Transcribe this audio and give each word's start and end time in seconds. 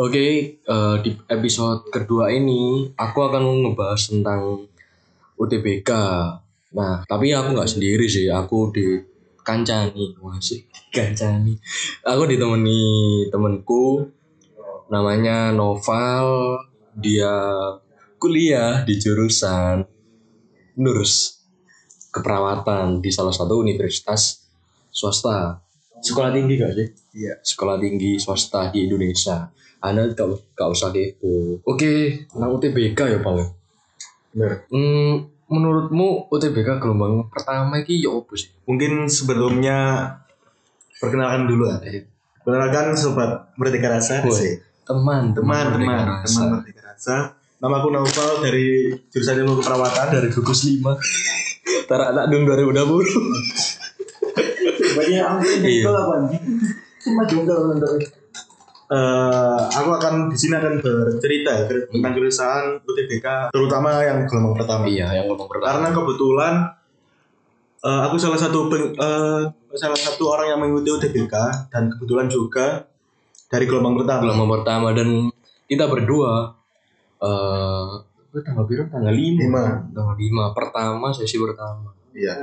Oke, 0.00 0.56
eh, 0.56 0.96
di 1.04 1.12
episode 1.28 1.92
kedua 1.92 2.32
ini 2.32 2.88
aku 2.96 3.18
akan 3.20 3.68
ngebahas 3.68 4.00
tentang 4.08 4.64
UTBK. 5.36 5.90
Nah, 6.72 7.04
tapi 7.04 7.36
aku 7.36 7.52
nggak 7.52 7.68
sendiri 7.68 8.08
sih, 8.08 8.32
aku 8.32 8.72
di 8.72 8.96
kancani 9.44 10.16
masih 10.24 10.64
kancani. 10.88 11.52
Aku 12.00 12.24
ditemani 12.24 12.80
temanku 13.28 14.08
namanya 14.88 15.52
Noval. 15.52 16.56
Dia 16.96 17.36
kuliah 18.16 18.80
di 18.88 18.96
jurusan 18.96 19.84
nurs 20.80 21.44
keperawatan 22.08 23.04
di 23.04 23.12
salah 23.12 23.36
satu 23.36 23.60
universitas 23.60 24.48
swasta. 24.88 25.60
Sekolah 26.00 26.30
tinggi 26.32 26.54
gak 26.56 26.72
sih? 26.74 26.86
Iya. 27.16 27.34
Sekolah 27.40 27.76
tinggi 27.76 28.16
swasta 28.16 28.72
di 28.72 28.88
Indonesia. 28.88 29.48
Anda 29.80 30.08
gak, 30.12 30.56
gak 30.56 30.68
usah 30.72 30.92
kepo. 30.92 31.60
Oke, 31.64 32.26
nah 32.36 32.48
UTBK 32.48 32.98
ya 32.98 33.18
Pak. 33.20 33.32
Bener. 34.32 34.64
Hmm, 34.68 35.28
menurutmu 35.48 36.28
UTBK 36.28 36.80
gelombang 36.80 37.28
pertama 37.32 37.80
ini 37.80 38.04
ya 38.04 38.12
apa 38.12 38.32
sih? 38.36 38.52
Mungkin 38.68 39.08
sebelumnya 39.10 39.78
perkenalkan 41.00 41.48
dulu 41.48 41.64
ya. 41.68 41.78
Perkenalkan 42.44 42.96
sobat 42.96 43.52
Merdeka 43.56 43.88
Rasa 43.88 44.24
sih. 44.32 44.60
Teman, 44.84 45.32
Teman, 45.36 45.36
teman, 45.36 45.64
Merdeka 45.74 45.96
teman 45.96 46.06
Rasa. 46.24 46.42
Merdeka 46.60 46.82
Rasa. 46.86 47.16
Nama 47.60 47.74
aku 47.76 47.88
Naufal 47.92 48.40
dari 48.40 48.88
jurusan 49.12 49.36
ilmu 49.44 49.60
keperawatan 49.60 50.16
dari 50.16 50.32
gugus 50.32 50.64
5 50.64 50.80
Tara 51.84 52.08
anak 52.08 52.32
dong 52.32 52.48
2020 52.48 52.72
Banyak 55.00 55.64
Iya. 55.64 55.88
apa 55.88 56.14
Cuma 57.00 57.22
jomblo 57.24 57.56
Eh, 58.90 59.60
aku 59.70 59.90
akan 59.94 60.26
di 60.26 60.34
sini 60.34 60.58
akan 60.58 60.82
bercerita 60.82 61.50
ya 61.54 61.62
tentang 61.86 62.10
jurusan 62.10 62.82
UTBK 62.82 63.54
terutama 63.54 64.02
yang 64.02 64.26
gelombang 64.26 64.58
pertama. 64.58 64.82
Iya, 64.82 65.14
yang 65.14 65.30
ngomong 65.30 65.46
pertama 65.46 65.78
Karena 65.78 65.88
kebetulan 65.94 66.54
eh, 67.80 68.00
aku 68.02 68.18
salah 68.18 68.34
satu 68.34 68.66
peng- 68.66 68.90
eh, 68.92 69.42
salah 69.72 69.94
satu 69.94 70.34
orang 70.34 70.46
yang 70.50 70.58
mengikuti 70.58 70.90
UTBK 70.90 71.34
dan 71.70 71.86
kebetulan 71.86 72.26
juga 72.26 72.82
dari 73.46 73.64
gelombang 73.64 73.94
pertama. 73.94 74.26
Gelombang 74.26 74.50
pertama 74.58 74.88
dan 74.90 75.08
kita 75.64 75.86
berdua 75.86 76.58
eh 77.22 77.90
itu 78.26 78.38
tanggal 78.42 78.66
berapa? 78.66 78.90
Tanggal 78.90 79.14
5 79.14 79.38
Lima. 79.38 79.64
Tanggal 79.90 80.16
5 80.16 80.44
Pertama, 80.50 81.06
sesi 81.10 81.38
pertama 81.38 81.94
Iya. 82.10 82.34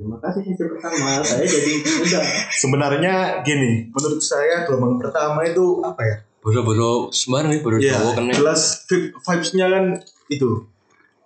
Terima 0.00 0.16
kasih 0.16 0.40
sesi 0.48 0.64
pertama. 0.64 1.20
Saya 1.20 1.44
jadi 1.44 1.72
muda. 1.84 2.20
Sebenarnya 2.48 3.14
gini, 3.44 3.92
menurut 3.92 4.16
saya 4.24 4.64
gelombang 4.64 4.96
pertama 4.96 5.44
itu 5.44 5.84
apa 5.84 6.00
ya? 6.00 6.16
Bodoh-bodoh 6.40 7.12
sembarang 7.12 7.52
nih, 7.52 7.60
bodoh 7.60 7.76
Iya, 7.76 8.00
Jawa 8.00 8.16
kena 8.16 8.32
jelas 8.32 8.88
vi- 8.88 9.12
vibes-nya 9.12 9.66
kan 9.68 9.84
itu. 10.32 10.64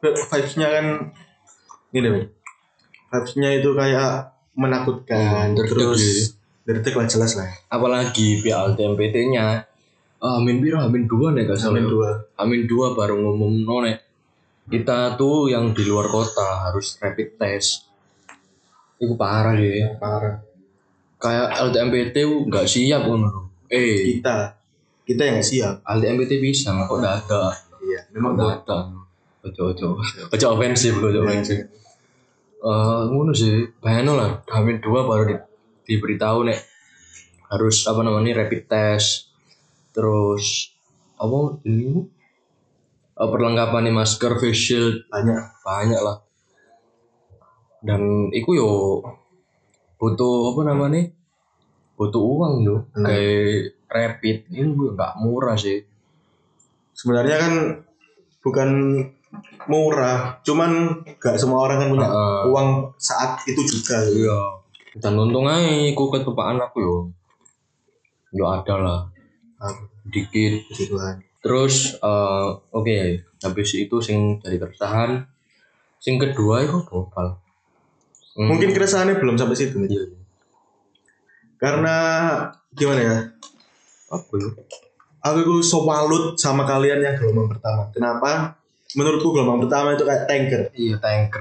Vi- 0.02 0.18
Vibes-nya 0.26 0.66
kan 0.74 0.86
gini, 1.94 2.08
Bang. 2.10 2.26
Vibes-nya 3.14 3.48
itu 3.62 3.70
kayak 3.78 4.34
menakutkan. 4.58 5.54
Hmm, 5.54 5.62
terus 5.70 6.34
ya. 6.66 6.74
deg 6.74 6.94
lah 6.98 7.06
jelas 7.06 7.38
lah. 7.38 7.46
Apalagi 7.70 8.42
pihak 8.42 8.74
LTMPT-nya 8.74 9.70
Amin 10.18 10.58
biro, 10.58 10.80
Amin 10.80 11.04
2 11.04 11.36
nih 11.36 11.44
gak 11.44 11.60
salah 11.60 11.78
Amin 11.78 11.84
dua. 11.86 12.10
Amin 12.40 12.64
2 12.64 12.96
baru 12.96 13.20
ngomong 13.22 13.84
nek 13.84 14.00
kita 14.72 15.20
tuh 15.20 15.52
yang 15.52 15.76
di 15.76 15.84
luar 15.84 16.08
kota 16.08 16.64
harus 16.64 16.96
rapid 16.96 17.36
test 17.36 17.93
itu 18.98 19.14
parah 19.18 19.54
sih. 19.58 19.82
Parah. 19.98 20.36
kayak 21.14 21.56
LTMPT 21.72 22.16
nggak 22.52 22.68
siap 22.68 23.08
kan 23.08 23.20
eh. 23.72 24.20
Kita 24.20 24.52
kita 25.08 25.22
yang 25.24 25.40
nggak 25.40 25.48
siap. 25.48 25.74
LTMPT 25.84 26.32
bisa 26.40 26.76
kok 26.84 27.00
data 27.00 27.48
Iya, 27.84 28.00
memang 28.16 28.36
memang 28.36 28.60
data 28.64 28.78
ojo 29.44 29.76
ojo 29.76 29.88
ojo 30.32 30.46
ofensif 30.56 30.96
ojo 30.96 31.20
ofensif 31.20 31.68
eh 32.64 33.02
ngono 33.12 33.32
sih. 33.36 33.68
Bayangin 33.80 34.16
lah 34.16 34.40
Amin 34.56 34.80
2 34.80 34.88
baru 34.88 35.24
di, 35.28 35.36
diberitahu 35.84 36.48
nek 36.48 36.60
harus 37.52 37.84
apa 37.84 38.00
namanya 38.00 38.44
rapid 38.44 38.64
test. 38.64 39.28
Terus 39.92 40.72
apa 41.20 41.60
ini? 41.68 42.08
Eh, 43.14 43.28
perlengkapan 43.30 43.92
masker 43.94 44.40
face 44.40 44.58
shield. 44.58 44.96
Banyak. 45.12 45.62
banyak 45.62 46.00
lah 46.02 46.23
dan 47.84 48.00
iku 48.32 48.50
yo 48.52 48.70
butuh 49.94 50.52
apa 50.52 50.60
namanya 50.64 51.04
butuh 51.94 52.18
uang 52.18 52.54
yo 52.60 52.76
Hmm. 52.90 53.04
kayak 53.04 53.76
rapid 53.86 54.48
ini 54.50 54.66
nggak 54.72 55.20
murah 55.20 55.54
sih 55.54 55.84
Sebenarnya 56.94 57.36
kan 57.36 57.54
bukan 58.38 58.70
murah, 59.66 60.38
cuman 60.40 60.94
gak 61.18 61.34
semua 61.34 61.66
orang 61.66 61.76
kan 61.76 61.88
punya 61.90 62.06
Heeh. 62.06 62.42
uang 62.46 62.68
saat 62.96 63.42
itu 63.44 63.60
juga. 63.60 63.98
iya 64.06 64.40
dan 64.94 65.18
untung 65.18 65.42
aja 65.44 65.90
aku 65.90 66.06
ketepaan 66.08 66.54
aku 66.56 66.78
yo 66.78 66.96
yo 68.32 68.44
ada 68.46 68.74
lah 68.76 69.00
Ah, 69.56 69.74
dikit 70.04 70.70
Tuhan. 70.70 71.18
terus 71.40 71.98
eh, 71.98 72.46
oke 72.70 72.98
habis 73.40 73.70
itu 73.74 73.96
sing 73.98 74.38
dari 74.38 74.54
keresahan 74.54 75.24
sing 75.98 76.14
kedua 76.14 76.62
itu 76.62 76.78
global 76.84 77.42
Hmm, 78.34 78.50
Mungkin 78.50 78.74
keresahannya 78.74 79.16
belum 79.16 79.38
sampai 79.38 79.54
situ. 79.54 79.78
iya. 79.86 80.04
Karena 81.56 81.96
gimana 82.70 83.00
ya? 83.00 83.18
apa 84.10 84.32
ya 84.36 84.50
Aku 85.24 85.38
itu 85.40 85.54
sewalut 85.64 86.36
sama 86.36 86.68
kalian 86.68 87.00
yang 87.00 87.16
gelombang 87.16 87.48
pertama. 87.48 87.88
Kenapa? 87.90 88.52
Menurutku 88.92 89.32
gelombang 89.32 89.64
pertama 89.64 89.96
itu 89.96 90.04
kayak 90.04 90.28
tanker. 90.28 90.60
iya 90.76 91.00
tanker 91.00 91.40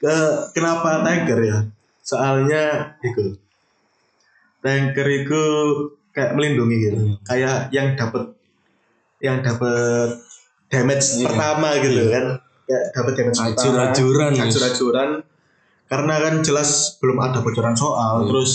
Ke- 0.00 0.48
kenapa 0.50 1.04
tanker 1.04 1.38
ya? 1.42 1.58
Soalnya 2.00 2.96
itu 3.04 3.36
tanker 4.58 5.06
itu 5.06 5.42
kayak 6.10 6.32
melindungi 6.34 6.76
gitu. 6.80 6.96
Hmm. 6.96 7.14
Kayak 7.22 7.68
yang 7.70 7.92
dapat 7.94 8.32
yang 9.20 9.42
dapat 9.42 10.16
damage 10.70 11.20
Iya. 11.20 11.26
pertama 11.28 11.68
gitu 11.78 12.02
kan. 12.08 12.24
Kayak 12.64 12.84
dapat 12.96 13.12
damage 13.12 13.36
pertama. 13.36 13.58
Ajur-ajuran, 13.60 14.30
Mas. 14.32 14.46
Ajur-ajuran. 14.48 15.10
Karena 15.88 16.20
kan 16.20 16.44
jelas 16.44 17.00
belum 17.00 17.16
ada 17.18 17.40
bocoran 17.40 17.72
soal. 17.72 18.22
Iya. 18.22 18.28
Terus 18.28 18.52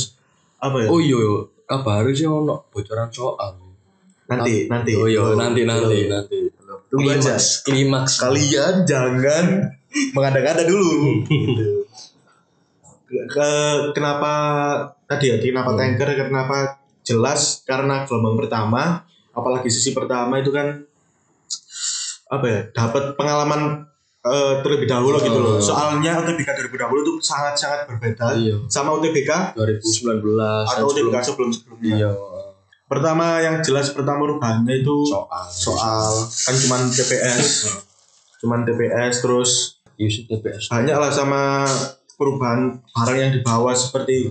apa 0.58 0.78
ya? 0.80 0.88
Oh 0.88 1.02
iya, 1.02 1.18
iya. 1.18 1.40
kabar 1.64 2.06
sih 2.10 2.24
ono 2.24 2.70
bocoran 2.70 3.10
soal. 3.10 3.58
nanti, 4.24 4.66
nanti. 4.66 4.94
Oh 4.96 5.06
iya, 5.06 5.20
nanti 5.36 5.66
nanti 5.66 5.98
belum. 6.00 6.10
nanti. 6.10 6.38
Tunggu 6.88 7.10
aja. 7.10 7.34
Klimaks, 7.36 7.46
klimaks. 7.62 8.14
Kalian 8.20 8.76
jangan 8.86 9.46
mengada-ngada 10.16 10.64
dulu. 10.64 11.22
gitu. 11.26 11.84
Ke- 13.28 13.94
kenapa 13.94 14.32
tadi 15.06 15.30
ya? 15.30 15.38
Kenapa 15.38 15.74
Hmm. 15.74 15.80
tanker? 15.80 16.10
Kenapa 16.16 16.56
jelas? 17.02 17.62
Karena 17.62 18.06
gelombang 18.06 18.38
pertama, 18.40 19.04
apalagi 19.32 19.70
sisi 19.70 19.94
pertama 19.94 20.38
itu 20.38 20.50
kan 20.50 20.82
apa 22.28 22.46
ya? 22.46 22.60
Dapat 22.74 23.14
pengalaman 23.14 23.86
eh, 24.24 24.54
terlebih 24.64 24.88
dahulu 24.88 25.20
gitu 25.20 25.36
loh. 25.36 25.56
Oh. 25.56 25.60
Soalnya 25.60 26.16
UTBK 26.16 26.48
2020 26.72 27.04
itu 27.04 27.12
sangat-sangat 27.20 27.86
berbeda 27.86 28.32
Iya. 28.34 28.56
sama 28.68 28.96
UTBK 28.96 29.52
2019 29.54 30.40
atau 30.66 30.86
UTBK 30.88 31.16
sebelum-sebelumnya. 31.22 31.94
Iya. 31.94 32.12
Pertama 32.84 33.40
yang 33.40 33.60
jelas 33.60 33.90
pertama 33.90 34.24
perubahannya 34.24 34.80
itu 34.80 34.96
Soal. 35.04 35.46
soal 35.50 36.12
kan 36.24 36.56
cuman 36.56 36.82
TPS 36.88 37.48
cuman 38.38 38.60
TPS 38.62 39.14
terus 39.20 39.52
Yusuf 39.96 40.28
TPS. 40.28 40.68
banyak 40.68 40.94
lah 40.94 41.10
sama 41.10 41.64
perubahan 42.14 42.76
barang 42.94 43.18
yang 43.18 43.32
dibawa 43.32 43.72
seperti 43.74 44.30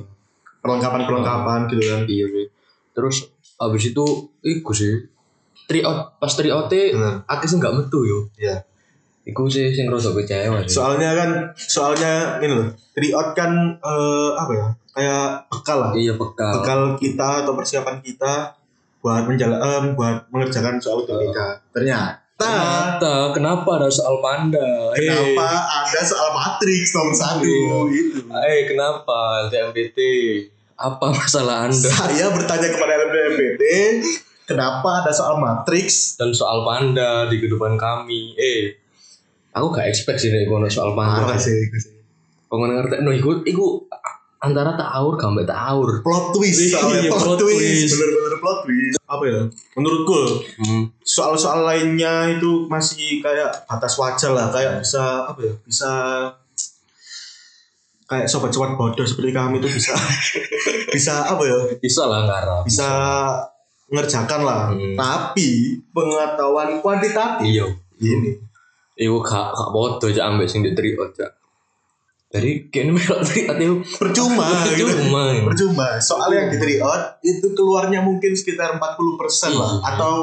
perlengkapan-perlengkapan 0.63 1.67
gitu 1.69 1.83
kan 1.85 2.01
Iya 2.07 2.27
sih. 2.29 2.47
Terus 2.93 3.17
abis 3.59 3.83
itu 3.91 4.05
iku 4.41 4.73
sih. 4.73 4.95
Tryout 5.67 6.19
pas 6.19 6.33
Bener. 6.93 7.25
aku 7.25 7.45
sih 7.45 7.57
nggak 7.57 7.75
metu 7.75 7.99
yo. 8.03 8.19
Iya. 8.37 8.63
Iku 9.23 9.47
sih 9.47 9.71
sing 9.71 9.87
rada 9.87 10.11
kecewa 10.11 10.59
sih. 10.61 10.75
soalnya 10.75 11.15
kan 11.15 11.31
soalnya 11.55 12.13
ini 12.39 12.53
loh 12.53 12.67
tryout 12.91 13.33
kan 13.33 13.51
eh, 13.73 14.31
apa 14.35 14.53
ya 14.53 14.67
kayak 14.93 15.27
bekal 15.47 15.79
lah 15.81 15.93
iya 15.95 16.13
bekal. 16.13 16.53
bekal 16.59 16.81
kita 16.97 17.29
atau 17.41 17.55
persiapan 17.55 17.97
kita 17.99 18.51
buat 18.99 19.23
menjalan 19.25 19.95
buat 19.95 20.27
mengerjakan 20.29 20.77
soal 20.77 21.03
UTBK 21.03 21.39
ternyata 21.71 22.19
Ternyata 22.33 23.31
kenapa 23.31 23.79
ada 23.79 23.87
soal 23.87 24.19
panda? 24.19 24.91
Eh, 24.93 25.07
kenapa 25.07 25.47
ada 25.63 26.03
soal 26.03 26.35
matrix 26.35 26.91
nomor 26.91 27.15
satu 27.15 27.47
Iya. 27.47 27.79
gitu 27.89 28.19
Eh 28.27 28.61
kenapa 28.67 29.47
LTMPT? 29.47 29.99
Apa 30.75 31.15
masalah 31.15 31.71
anda? 31.71 31.87
saya 31.87 32.27
bertanya 32.29 32.67
kepada 32.69 32.99
LPMPT 33.01 33.63
kenapa 34.43 35.07
ada 35.07 35.13
soal 35.15 35.39
matrix 35.39 36.19
Dan 36.19 36.35
soal 36.35 36.67
panda 36.67 37.31
di 37.31 37.39
kehidupan 37.39 37.79
kami. 37.79 38.35
Eh, 38.35 38.75
aku 39.53 39.67
gak 39.71 39.87
expect 39.87 40.19
sih 40.19 40.29
nih 40.29 40.45
kono 40.45 40.67
soal 40.67 40.93
panda. 40.93 41.25
parah 41.25 41.37
sih 41.37 41.53
itu 41.63 41.77
sih. 41.79 41.93
Pengen 42.47 42.69
ngerti, 42.75 42.95
no 43.01 43.11
iku, 43.11 43.41
iku 43.43 43.85
antara 44.39 44.75
taur 44.75 45.15
gambar 45.15 45.45
taur. 45.45 45.89
plot 46.01 46.33
twist 46.33 46.59
Iya, 46.63 46.75
soalnya 46.75 47.01
plot, 47.07 47.21
plot 47.23 47.39
twist, 47.39 47.57
twist. 47.57 47.93
bener-bener 47.95 48.39
plot 48.39 48.59
twist 48.63 48.97
apa 49.05 49.25
ya 49.25 49.41
menurutku 49.75 50.19
Hmm. 50.57 50.83
soal-soal 50.99 51.63
lainnya 51.63 52.13
itu 52.33 52.65
masih 52.67 53.21
kayak 53.21 53.65
batas 53.67 53.95
wajar 53.95 54.33
lah 54.33 54.49
kayak 54.49 54.81
bisa 54.81 55.05
apa 55.27 55.37
ya 55.39 55.53
bisa 55.63 55.91
kayak 58.05 58.27
sobat-sobat 58.27 58.73
bodoh 58.75 59.05
seperti 59.05 59.31
kami 59.31 59.57
itu 59.57 59.69
bisa 59.71 59.93
bisa 60.95 61.15
apa 61.27 61.43
ya 61.43 61.59
Bisa 61.79 62.03
lah 62.05 62.21
ngarap. 62.23 62.63
bisa 62.65 62.89
ngerjakan 63.89 64.41
lah 64.43 64.63
Hmm. 64.71 64.97
tapi 64.97 65.49
pengetahuan 65.89 66.81
kuantitatif 66.81 67.45
Iya. 67.47 67.67
ini 68.03 68.33
Iku 68.95 69.19
gak 69.19 69.47
gak 69.51 69.71
bodoh 69.71 70.07
aja 70.07 70.27
ambek 70.27 70.47
sing 70.47 70.61
di 70.61 70.73
triot 70.73 71.13
aja. 71.13 71.33
Dari 72.29 72.65
kene 72.67 72.93
melok 72.93 73.21
triot 73.23 73.57
itu 73.57 73.75
percuma 73.95 74.49
gitu 74.67 74.89
Percuma. 74.89 75.23
percuma 75.45 75.89
soal 75.99 76.33
yang 76.33 76.49
di 76.49 76.57
tryout 76.57 77.21
itu 77.21 77.45
keluarnya 77.53 78.01
mungkin 78.01 78.33
sekitar 78.33 78.73
40% 78.75 79.53
lah 79.53 79.73
Iya. 79.75 79.89
atau 79.93 80.15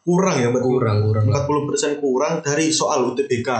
kurang 0.00 0.36
ya 0.36 0.48
Kurang 0.52 0.98
kurang. 1.02 1.24
40% 1.26 1.98
kurang 1.98 2.32
dari 2.40 2.70
soal 2.70 3.06
UTBK 3.06 3.50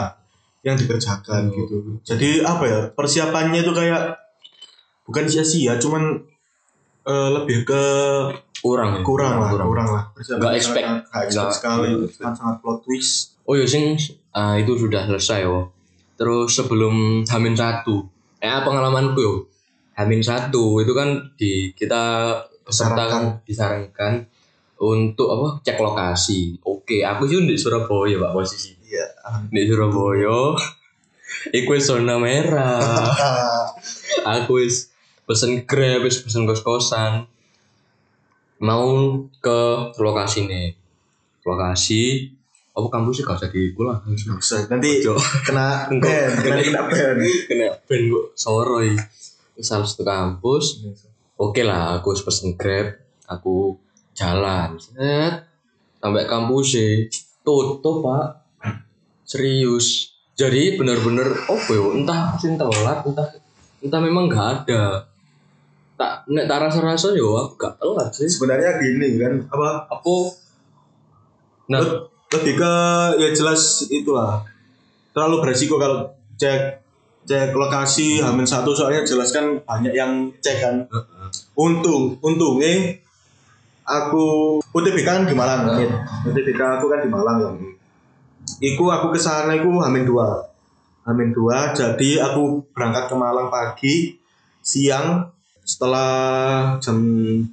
yang 0.62 0.75
dikerjakan 0.75 1.43
Hmm. 1.44 1.55
gitu. 1.55 1.76
Jadi 2.05 2.31
apa 2.40 2.64
ya 2.64 2.81
persiapannya 2.88 3.62
itu 3.62 3.72
kayak 3.72 4.14
bukan 5.05 5.25
sia-sia, 5.25 5.75
cuman 5.76 6.22
eh, 7.05 7.31
lebih 7.32 7.64
ke 7.64 7.82
Kurang. 8.58 8.90
ya? 8.90 9.02
kurang 9.02 9.38
lah, 9.38 9.55
kurang, 9.55 9.87
lah. 9.88 10.02
Nggak 10.14 10.55
expect. 10.55 10.87
Nggak 11.05 11.25
expect 11.25 11.52
sekali, 11.56 11.88
sangat 12.10 12.34
sangat 12.37 12.56
plot 12.58 12.78
twist. 12.82 13.38
Oh 13.48 13.56
ya 13.56 13.64
sing 13.64 13.96
ah, 14.36 14.60
itu 14.60 14.76
sudah 14.76 15.08
selesai 15.08 15.48
yo. 15.48 15.72
Terus 16.20 16.52
sebelum 16.52 17.24
Hamin 17.24 17.56
satu, 17.56 18.04
eh 18.44 18.60
pengalamanku 18.60 19.18
yo. 19.24 19.34
Hamin 19.96 20.20
satu 20.20 20.84
itu 20.84 20.92
kan 20.92 21.32
di 21.40 21.72
kita 21.72 22.36
peserta 22.60 23.08
kan 23.08 23.22
disarankan 23.48 24.28
untuk 24.78 25.32
apa 25.32 25.64
cek 25.64 25.80
lokasi. 25.80 26.60
Oke, 26.60 27.00
aku 27.00 27.24
sih 27.24 27.40
di 27.42 27.56
Surabaya 27.56 28.20
pak 28.20 28.36
posisi. 28.36 28.76
Iya. 28.84 29.06
Di 29.48 29.64
Surabaya, 29.64 30.54
iku 31.50 31.72
zona 31.80 32.20
merah. 32.20 33.08
aku 34.38 34.60
wis 34.60 34.92
pesen 35.24 35.64
grab, 35.64 36.04
wis 36.04 36.20
pesen 36.20 36.44
kos 36.44 36.60
kosan. 36.60 37.26
Mau 38.60 39.24
ke 39.40 39.60
lokasi 39.96 40.44
nih, 40.44 40.76
lokasi. 41.48 42.38
Apa 42.78 42.86
kampusnya 42.94 43.26
gak 43.26 43.42
usah 43.42 43.50
diulang? 43.50 43.98
Nggak 44.06 44.38
usah. 44.38 44.62
Nanti 44.70 45.02
Ojo. 45.02 45.19
kena 45.50 45.90
ban, 45.90 46.30
kena 46.38 46.62
kena 46.62 46.80
ban. 46.86 47.19
kena 47.50 47.66
band 47.90 48.04
kok 48.06 48.25
soroi 48.38 48.94
salah 49.58 49.82
satu 49.82 50.06
kampus. 50.06 50.86
Oke 51.34 51.66
lah 51.66 51.98
aku 51.98 52.14
pesen 52.22 52.54
grab 52.54 52.94
aku 53.26 53.75
jalan. 54.14 54.78
Set. 54.78 55.42
Sampai 55.98 56.30
kampus 56.30 56.66
sih 56.78 57.10
tutup 57.42 58.06
pak. 58.06 58.46
Serius. 59.26 60.14
Jadi 60.38 60.78
bener-bener 60.78 61.26
oh 61.50 61.62
yo 61.74 61.98
entah 61.98 62.38
sing 62.38 62.54
telat 62.54 63.02
entah 63.02 63.26
entah 63.82 64.00
memang 64.02 64.31
nggak 64.31 64.46
ada. 64.62 65.02
Tak 65.98 66.31
nek 66.31 66.46
tak 66.46 66.62
rasa-rasa 66.62 67.10
yo 67.19 67.34
aku 67.34 67.58
gak 67.58 67.74
telat 67.82 68.14
sih. 68.14 68.31
Sebenarnya 68.31 68.78
gini 68.78 69.19
kan, 69.19 69.34
apa? 69.50 69.90
Aku 69.98 70.31
nah 71.69 71.82
lebih 72.28 72.60
ke 72.60 72.72
ya 73.16 73.28
jelas 73.32 73.88
itulah. 73.88 74.44
Terlalu 75.16 75.36
beresiko 75.40 75.80
kalau 75.80 76.12
cek 76.36 76.84
cek 77.25 77.52
lokasi 77.56 78.20
Hamin 78.20 78.48
satu 78.48 78.72
soalnya 78.72 79.04
jelas 79.04 79.32
kan 79.32 79.60
banyak 79.64 79.92
yang 79.96 80.28
cek 80.40 80.56
kan. 80.60 80.76
Untung 81.56 82.20
untungnya 82.20 82.96
aku 83.88 84.58
UTBK 84.60 85.08
kan 85.08 85.25
di 85.25 85.34
Malang 85.36 85.76
Mit. 85.76 85.90
UTBK 86.28 86.60
aku 86.80 86.86
kan 86.92 87.00
di 87.00 87.10
Malang 87.10 87.36
ya 87.40 87.50
Iku 88.58 88.88
aku 88.88 89.12
ke 89.12 89.20
sana 89.20 89.52
iku 89.56 89.81
Hamin 89.81 90.04
dua. 90.04 90.44
Hamin 91.08 91.32
dua 91.32 91.72
jadi 91.72 92.20
aku 92.20 92.69
berangkat 92.76 93.08
ke 93.08 93.14
Malang 93.16 93.48
pagi 93.48 94.20
siang 94.60 95.32
setelah 95.69 96.81
jam 96.81 96.96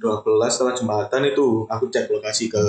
setelah 0.48 0.72
jembatan 0.72 1.20
itu 1.28 1.68
aku 1.68 1.92
cek 1.92 2.08
lokasi 2.08 2.48
ke 2.48 2.64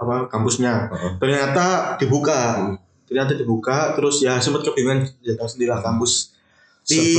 apa 0.00 0.26
kampusnya. 0.32 0.88
Ternyata 1.20 1.96
dibuka. 2.00 2.72
Ternyata 3.04 3.36
dibuka 3.36 3.92
terus 3.98 4.22
ya 4.22 4.38
sempat 4.38 4.62
kebingungan 4.64 5.02
ya 5.20 5.34
tahu 5.34 5.50
sendiri 5.50 5.74
lah 5.74 5.82
kampus 5.82 6.30
di 6.86 7.18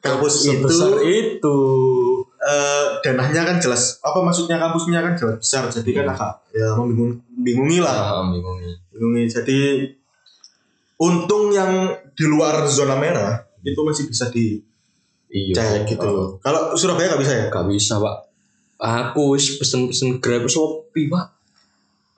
kampus 0.00 0.46
itu 0.46 0.78
itu. 1.04 1.58
eh 2.38 3.02
danahnya 3.02 3.42
kan 3.42 3.58
jelas. 3.58 3.98
Apa 3.98 4.22
maksudnya 4.22 4.62
kampusnya 4.62 5.02
kan 5.02 5.18
jelas 5.18 5.42
besar 5.42 5.66
jadi 5.74 5.90
kan 5.90 6.06
agak 6.14 6.32
ya 6.54 6.70
membingung 6.78 7.18
bingungi 7.34 7.82
lah. 7.82 8.22
Ah 8.22 8.24
bingungi. 8.30 9.26
Jadi 9.26 9.90
untung 11.02 11.50
yang 11.50 11.98
di 12.14 12.24
luar 12.30 12.62
zona 12.70 12.94
merah 12.94 13.42
itu 13.66 13.78
masih 13.82 14.06
bisa 14.06 14.30
dicek 14.30 15.82
iya. 15.82 15.82
gitu 15.82 16.06
loh. 16.06 16.38
Kalau 16.38 16.78
Surabaya 16.78 17.10
nggak 17.10 17.22
bisa 17.26 17.34
ya? 17.34 17.46
Gak 17.50 17.66
bisa 17.66 17.98
pak. 17.98 18.16
Aku 18.78 19.34
pesen-pesen 19.34 20.22
grab 20.22 20.46
shopee 20.46 21.10
pak 21.10 21.37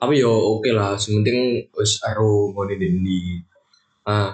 tapi 0.01 0.17
yo 0.17 0.33
oke 0.33 0.73
lah 0.73 0.97
sementing 0.97 1.69
wis 1.77 2.01
ero 2.01 2.49
ngene 2.57 2.73
ini 2.81 3.37
ah 4.09 4.33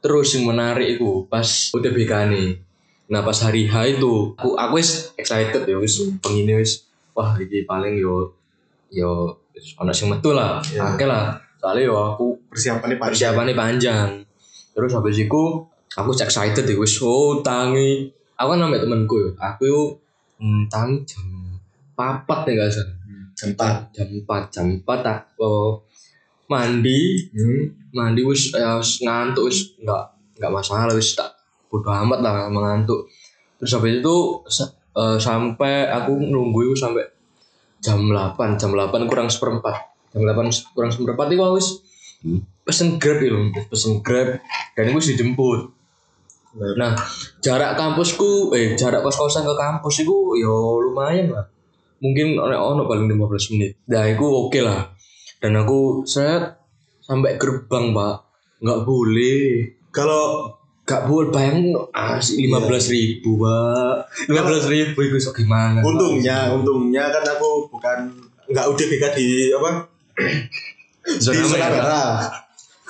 terus 0.00 0.32
yang 0.32 0.48
menarik 0.48 0.96
itu 0.96 1.28
pas 1.28 1.44
UTBK 1.76 2.32
nih 2.32 2.56
nah 3.12 3.20
pas 3.20 3.36
hari 3.44 3.68
H 3.68 4.00
itu 4.00 4.32
aku 4.32 4.56
aku 4.56 4.80
wis 4.80 5.12
excited 5.20 5.68
ya 5.68 5.76
wis 5.76 6.00
pengini 6.24 6.56
wis 6.56 6.88
wah 7.12 7.36
ini 7.36 7.68
paling 7.68 8.00
yo 8.00 8.32
yo 8.88 9.36
ono 9.76 9.92
sing 9.92 10.08
metu 10.08 10.32
lah. 10.32 10.64
Ya. 10.72 10.96
oke 10.96 11.04
lah 11.04 11.36
soalnya 11.60 11.92
yo 11.92 11.94
aku 12.16 12.40
persiapannya 12.48 12.96
panjang. 12.96 13.12
persiapannya 13.12 13.54
panjang. 13.54 14.08
Terus 14.72 14.90
habis 14.96 15.20
itu 15.20 15.42
aku 15.92 16.10
excited 16.16 16.64
ya 16.64 16.76
wis 16.80 16.96
oh 17.04 17.44
tangi. 17.44 18.08
Aku 18.40 18.56
kan 18.56 18.64
nambah 18.64 18.88
temenku 18.88 19.20
ya 19.20 19.30
aku 19.36 19.62
yo 19.68 19.80
hmm, 20.40 20.72
tangi 20.72 21.04
jam 21.04 21.28
papat 21.92 22.48
ya 22.48 22.64
gak 22.64 22.72
salah 22.72 23.01
Empat. 23.46 23.90
jam 23.90 24.08
empat. 24.08 24.42
Jam 24.54 24.66
empat 24.78 24.98
tak 25.02 25.18
oh, 25.42 25.82
mandi. 26.46 27.30
Hmm. 27.34 27.62
mandi 27.92 28.24
wis 28.24 28.56
ya, 28.56 28.80
wis 28.80 29.04
ngantuk 29.04 29.52
wis 29.52 29.76
nggak 29.80 30.04
nggak 30.40 30.52
masalah 30.52 30.92
wis 30.96 31.12
tak 31.12 31.28
bodo 31.68 31.92
amat 31.92 32.24
lah 32.24 32.48
mengantuk 32.48 33.08
terus 33.60 33.76
habis 33.76 34.00
itu 34.00 34.16
eh, 34.96 35.18
sampai 35.20 35.92
aku 35.92 36.16
nunggu 36.24 36.72
itu 36.72 36.74
sampai 36.76 37.04
jam 37.82 38.00
8 38.00 38.56
jam 38.56 38.70
8 38.72 39.10
kurang 39.10 39.28
seperempat. 39.28 39.92
Jam 40.14 40.22
8 40.24 40.72
kurang 40.72 40.90
seperempat 40.94 41.26
itu 41.34 41.42
aku 41.42 41.56
wis 41.58 41.68
pesen 42.62 42.96
grab 43.02 43.18
itu 43.18 43.38
pesen 43.66 44.00
grab 44.00 44.38
dan 44.78 44.82
itu 44.88 44.96
wis 44.96 45.08
dijemput. 45.12 45.60
Nah. 46.52 46.92
Jarak 47.40 47.80
kampusku 47.80 48.52
eh 48.52 48.76
jarak 48.76 49.00
kos 49.00 49.16
kosan 49.16 49.48
ke 49.48 49.54
kampus 49.56 50.04
itu 50.04 50.36
ya 50.36 50.52
lumayan 50.52 51.32
lah 51.32 51.46
mungkin 52.02 52.34
ono 52.36 52.52
ono 52.52 52.82
paling 52.90 53.06
15 53.06 53.54
menit 53.54 53.78
nah 53.86 54.04
itu 54.10 54.26
oke 54.26 54.58
lah 54.58 54.90
dan 55.38 55.54
aku 55.54 56.02
set 56.02 56.58
sampai 57.02 57.38
gerbang 57.38 57.94
pak 57.94 58.26
nggak 58.62 58.82
boleh 58.82 59.70
kalau 59.94 60.50
nggak 60.82 61.02
boleh 61.06 61.30
bayang 61.30 61.70
asli 61.94 62.50
lima 62.50 62.58
belas 62.66 62.90
ribu 62.90 63.38
pak 63.38 64.10
lima 64.26 64.42
belas 64.42 64.66
ribu 64.66 64.98
itu 64.98 65.16
so 65.22 65.30
gimana 65.30 65.78
Pak? 65.78 65.86
untungnya 65.86 66.50
untungnya 66.50 67.06
kan 67.08 67.22
aku 67.22 67.70
bukan 67.70 68.10
nggak 68.50 68.66
UDBK 68.66 69.04
di 69.14 69.54
apa 69.54 69.70
zona 71.22 71.42
di 71.42 71.50
merah. 71.50 72.30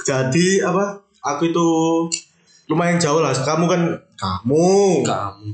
Jadi 0.02 0.60
apa? 0.60 1.00
Aku 1.22 1.48
itu 1.48 1.66
lumayan 2.66 2.98
jauh 2.98 3.22
lah. 3.22 3.32
Kamu 3.32 3.64
kan 3.70 3.82
kamu. 4.18 5.06
kamu 5.06 5.48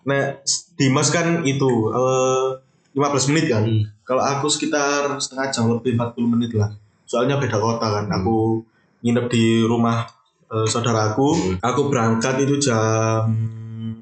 Nah, 0.00 0.32
Dimas 0.80 1.12
kan 1.12 1.44
itu 1.44 1.92
eh 1.92 2.48
15 2.96 3.28
menit 3.30 3.52
kan. 3.52 3.62
Hmm. 3.68 3.84
Kalau 4.02 4.24
aku 4.24 4.48
sekitar 4.48 5.20
setengah 5.20 5.52
jam 5.52 5.68
lebih 5.68 5.94
40 6.00 6.32
menit 6.32 6.56
lah. 6.56 6.72
Soalnya 7.04 7.36
beda 7.36 7.60
kota 7.60 7.86
kan. 7.86 8.08
Hmm. 8.08 8.16
Aku 8.24 8.64
nginep 9.04 9.26
di 9.28 9.44
rumah 9.68 10.08
eh, 10.48 10.64
saudaraku. 10.64 11.28
Hmm. 11.36 11.56
Aku 11.60 11.92
berangkat 11.92 12.40
itu 12.48 12.56
jam 12.56 13.28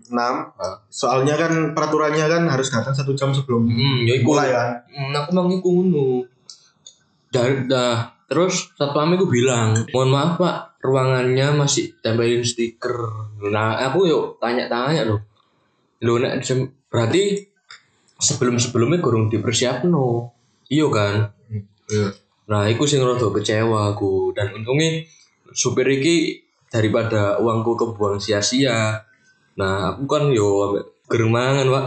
6. 0.06 0.14
Ah. 0.14 0.78
Soalnya 0.88 1.34
kan 1.34 1.74
peraturannya 1.74 2.24
kan 2.30 2.42
harus 2.46 2.70
datang 2.70 2.94
satu 2.94 3.12
jam 3.12 3.34
sebelum 3.34 3.68
hmm 3.68 4.08
ya 4.08 4.14
mulai 4.24 4.48
kan. 4.54 4.70
Hmm, 4.88 5.12
aku 5.12 5.28
mang 5.36 5.50
iku 5.52 5.68
ngono 5.68 6.24
dari 7.28 7.68
dah 7.68 8.16
terus 8.28 8.72
satpam 8.76 9.16
iku 9.16 9.28
bilang 9.28 9.76
mohon 9.92 10.12
maaf 10.12 10.40
pak 10.40 10.56
ruangannya 10.80 11.56
masih 11.56 11.96
tempelin 12.00 12.44
stiker 12.44 12.96
nah 13.52 13.76
aku 13.88 14.08
yuk 14.08 14.24
tanya-tanya 14.40 15.08
loh 15.08 15.20
lo 16.04 16.14
nek 16.22 16.42
berarti 16.88 17.42
sebelum 18.18 18.58
sebelumnya 18.58 18.98
kurang 18.98 19.30
dipersiapno. 19.30 20.34
Iya 20.68 20.86
kan? 20.90 21.14
Iya. 21.88 22.12
nah 22.48 22.64
iku 22.64 22.84
sing 22.84 23.00
rada 23.00 23.28
kecewa 23.32 23.94
aku. 23.94 24.34
Dan 24.36 24.52
untungnya 24.52 25.04
supir 25.54 25.88
iki 25.88 26.44
daripada 26.68 27.40
uangku 27.40 27.78
kebuang 27.78 28.20
sia-sia. 28.20 29.00
Nah 29.56 29.96
aku 29.96 30.04
kan 30.04 30.28
yo 30.34 30.68
ambek 30.68 30.84
gereng 31.08 31.32
mangan 31.32 31.66
pak. 31.72 31.86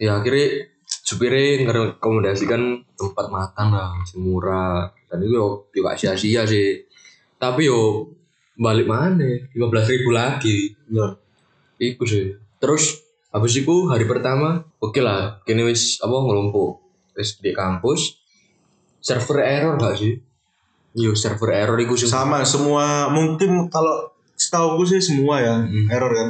Ya 0.00 0.18
akhirnya 0.18 0.72
supirnya 0.88 1.68
ngerekomendasikan 1.68 2.62
tempat 2.96 3.26
makan 3.28 3.66
lah 3.74 3.90
sing 4.08 4.24
murah. 4.24 4.88
Dan 5.10 5.28
itu 5.28 5.36
yo 5.36 5.46
gak 5.68 6.00
sia-sia 6.00 6.48
sih. 6.48 6.88
Tapi 7.36 7.68
yo 7.68 8.08
balik 8.56 8.88
mana? 8.88 9.28
Lima 9.52 9.66
belas 9.68 9.88
ribu 9.90 10.14
lagi. 10.14 10.72
Bener. 10.88 11.20
Iku 11.76 12.04
sih. 12.08 12.41
Terus 12.62 13.02
habis 13.34 13.58
itu 13.58 13.90
hari 13.90 14.06
pertama, 14.06 14.62
oke 14.78 15.02
lah, 15.02 15.42
kini 15.42 15.66
wis 15.66 15.98
apa 15.98 16.14
ngelompok 16.14 16.78
wis 17.18 17.42
di 17.42 17.50
kampus. 17.50 18.22
Server 19.02 19.42
error 19.42 19.74
gak 19.82 19.98
sih? 19.98 20.14
Yo 20.94 21.18
server 21.18 21.50
error 21.50 21.74
sih. 21.98 22.06
sama 22.06 22.46
semua 22.46 23.10
mungkin 23.10 23.66
kalau 23.66 24.12
setahu 24.36 24.78
gue 24.82 24.94
sih 24.94 25.00
semua 25.00 25.40
ya 25.40 25.56
Mm. 25.62 25.86
error 25.88 26.12
kan 26.12 26.28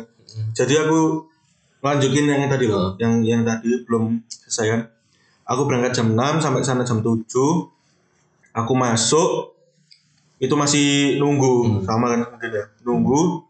jadi 0.52 0.86
aku 0.86 1.26
lanjutin 1.82 2.28
yang 2.28 2.46
tadi 2.46 2.68
loh 2.68 2.94
yang 3.00 3.24
yang 3.24 3.42
tadi 3.42 3.82
belum 3.88 4.20
selesai 4.28 4.66
kan 4.68 4.80
aku 5.48 5.66
berangkat 5.66 5.96
jam 5.96 6.14
6 6.14 6.44
sampai 6.44 6.62
sana 6.62 6.86
jam 6.86 7.00
7 7.00 7.26
aku 8.52 8.72
masuk 8.76 9.56
itu 10.38 10.54
masih 10.54 11.18
nunggu 11.18 11.82
sama 11.82 12.12
kan 12.14 12.20
mungkin 12.28 12.50
ya 12.52 12.64
nunggu 12.86 13.42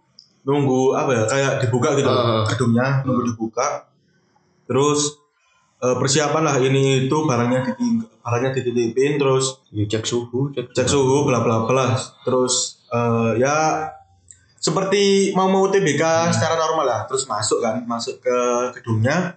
nunggu 0.43 0.93
apa 0.93 1.11
ya 1.15 1.23
kayak 1.27 1.53
dibuka 1.63 1.95
gitu 1.95 2.11
Ah. 2.11 2.43
gedungnya 2.47 3.03
nunggu 3.07 3.31
dibuka. 3.31 3.87
Terus 4.67 5.19
eh, 5.79 5.97
persiapan 5.99 6.43
lah 6.43 6.57
ini 6.59 7.07
itu 7.07 7.17
barangnya 7.23 7.63
diting 7.67 8.03
barangnya 8.23 8.51
dititipin 8.55 9.19
terus 9.19 9.59
Yo 9.75 9.83
cek 9.87 10.07
suhu, 10.07 10.51
cek, 10.55 10.71
cek 10.75 10.87
suhu. 10.87 11.27
bla 11.27 11.43
bla 11.43 11.67
bla 11.67 11.95
terus 12.23 12.83
eh, 12.91 13.39
ya 13.39 13.87
seperti 14.63 15.35
mau 15.35 15.51
mau 15.51 15.67
TBK 15.67 16.03
secara 16.31 16.55
normal 16.55 16.87
lah. 16.87 17.01
Terus 17.11 17.27
masuk 17.27 17.59
kan 17.59 17.83
masuk 17.83 18.23
ke 18.23 18.37
gedungnya. 18.79 19.35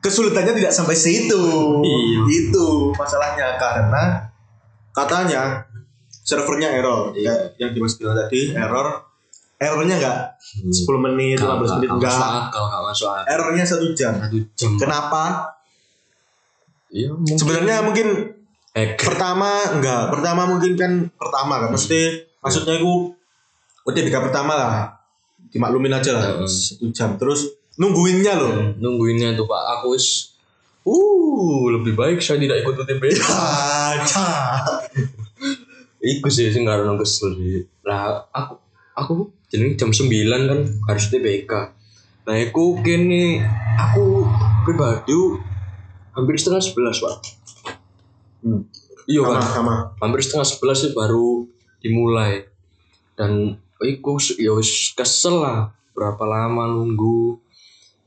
Kesulitannya 0.00 0.54
tidak 0.54 0.72
sampai 0.72 0.94
situ. 0.96 1.42
Iya. 1.82 2.20
itu 2.30 2.66
masalahnya 2.94 3.58
karena 3.58 4.30
katanya 4.94 5.66
servernya 6.22 6.78
error. 6.78 7.10
Iya. 7.12 7.52
ya, 7.58 7.66
yang 7.66 7.70
Dimas 7.74 7.98
bilang 7.98 8.14
tadi 8.16 8.54
error 8.54 9.02
errornya 9.56 9.96
enggak 9.96 10.18
10 10.62 10.68
menit 11.02 11.36
15 11.36 11.48
menit 11.76 11.88
enggak 11.90 12.12
akal, 12.12 12.64
gak 12.66 12.82
masuk 12.84 13.08
akal. 13.08 13.24
errornya 13.26 13.64
satu 13.64 13.86
jam 13.92 14.14
Satu 14.18 14.38
jam. 14.52 14.70
kenapa 14.76 15.24
Iya, 16.86 17.10
mungkin 17.10 17.34
sebenarnya 17.34 17.76
mungkin 17.82 18.06
hacker. 18.70 19.04
pertama 19.06 19.48
enggak 19.70 20.02
pertama 20.08 20.42
mungkin 20.46 20.72
kan 20.74 20.92
pertama 21.12 21.54
kan 21.58 21.70
mesti 21.70 22.00
maksudnya 22.38 22.76
itu 22.76 23.10
UTBK 23.82 24.16
pertama 24.22 24.52
lah 24.52 24.72
dimaklumin 25.48 25.92
aja 25.92 26.10
lah 26.10 26.22
Heeh. 26.36 26.46
satu 26.46 26.86
jam 26.90 27.16
terus 27.16 27.44
nungguinnya 27.74 28.32
loh 28.34 28.72
Nungguinnya 28.74 29.34
tuh 29.34 29.44
Pak, 29.44 29.62
aku 29.76 29.92
wis 29.92 30.32
Uh, 30.82 31.66
lebih 31.68 31.92
baik 31.92 32.22
saya 32.22 32.38
tidak 32.38 32.62
ikut 32.62 32.78
UTBK. 32.78 33.18
Aja. 33.90 34.22
Iku 35.98 36.28
sih 36.28 36.46
sing 36.46 36.62
karena 36.62 36.94
kesel 36.94 37.34
sih. 37.34 37.66
Lah 37.82 38.22
aku 38.30 38.54
aku 38.94 39.12
jeneng 39.46 39.74
jam 39.74 39.90
9 39.90 40.10
kan 40.44 40.60
harus 40.86 41.04
TBK. 41.06 41.52
Nah, 42.22 42.34
aku 42.36 42.80
kini 42.80 43.38
aku 43.76 44.26
pribadi 44.62 45.14
hampir 46.12 46.34
setengah 46.34 46.58
sebelas 46.60 46.98
pak. 46.98 47.14
Hmm. 48.40 48.66
Iya 49.06 49.22
kan, 49.22 49.38
sama 49.40 49.74
hampir 49.96 50.20
setengah 50.20 50.42
sebelas 50.44 50.78
sih 50.80 50.90
baru 50.90 51.46
dimulai. 51.78 52.50
Dan 53.14 53.54
iku 53.78 54.18
s- 54.18 54.34
ya 54.34 54.50
kesel 54.92 55.38
lah 55.38 55.58
berapa 55.92 56.20
lama 56.22 56.66
nunggu 56.66 57.38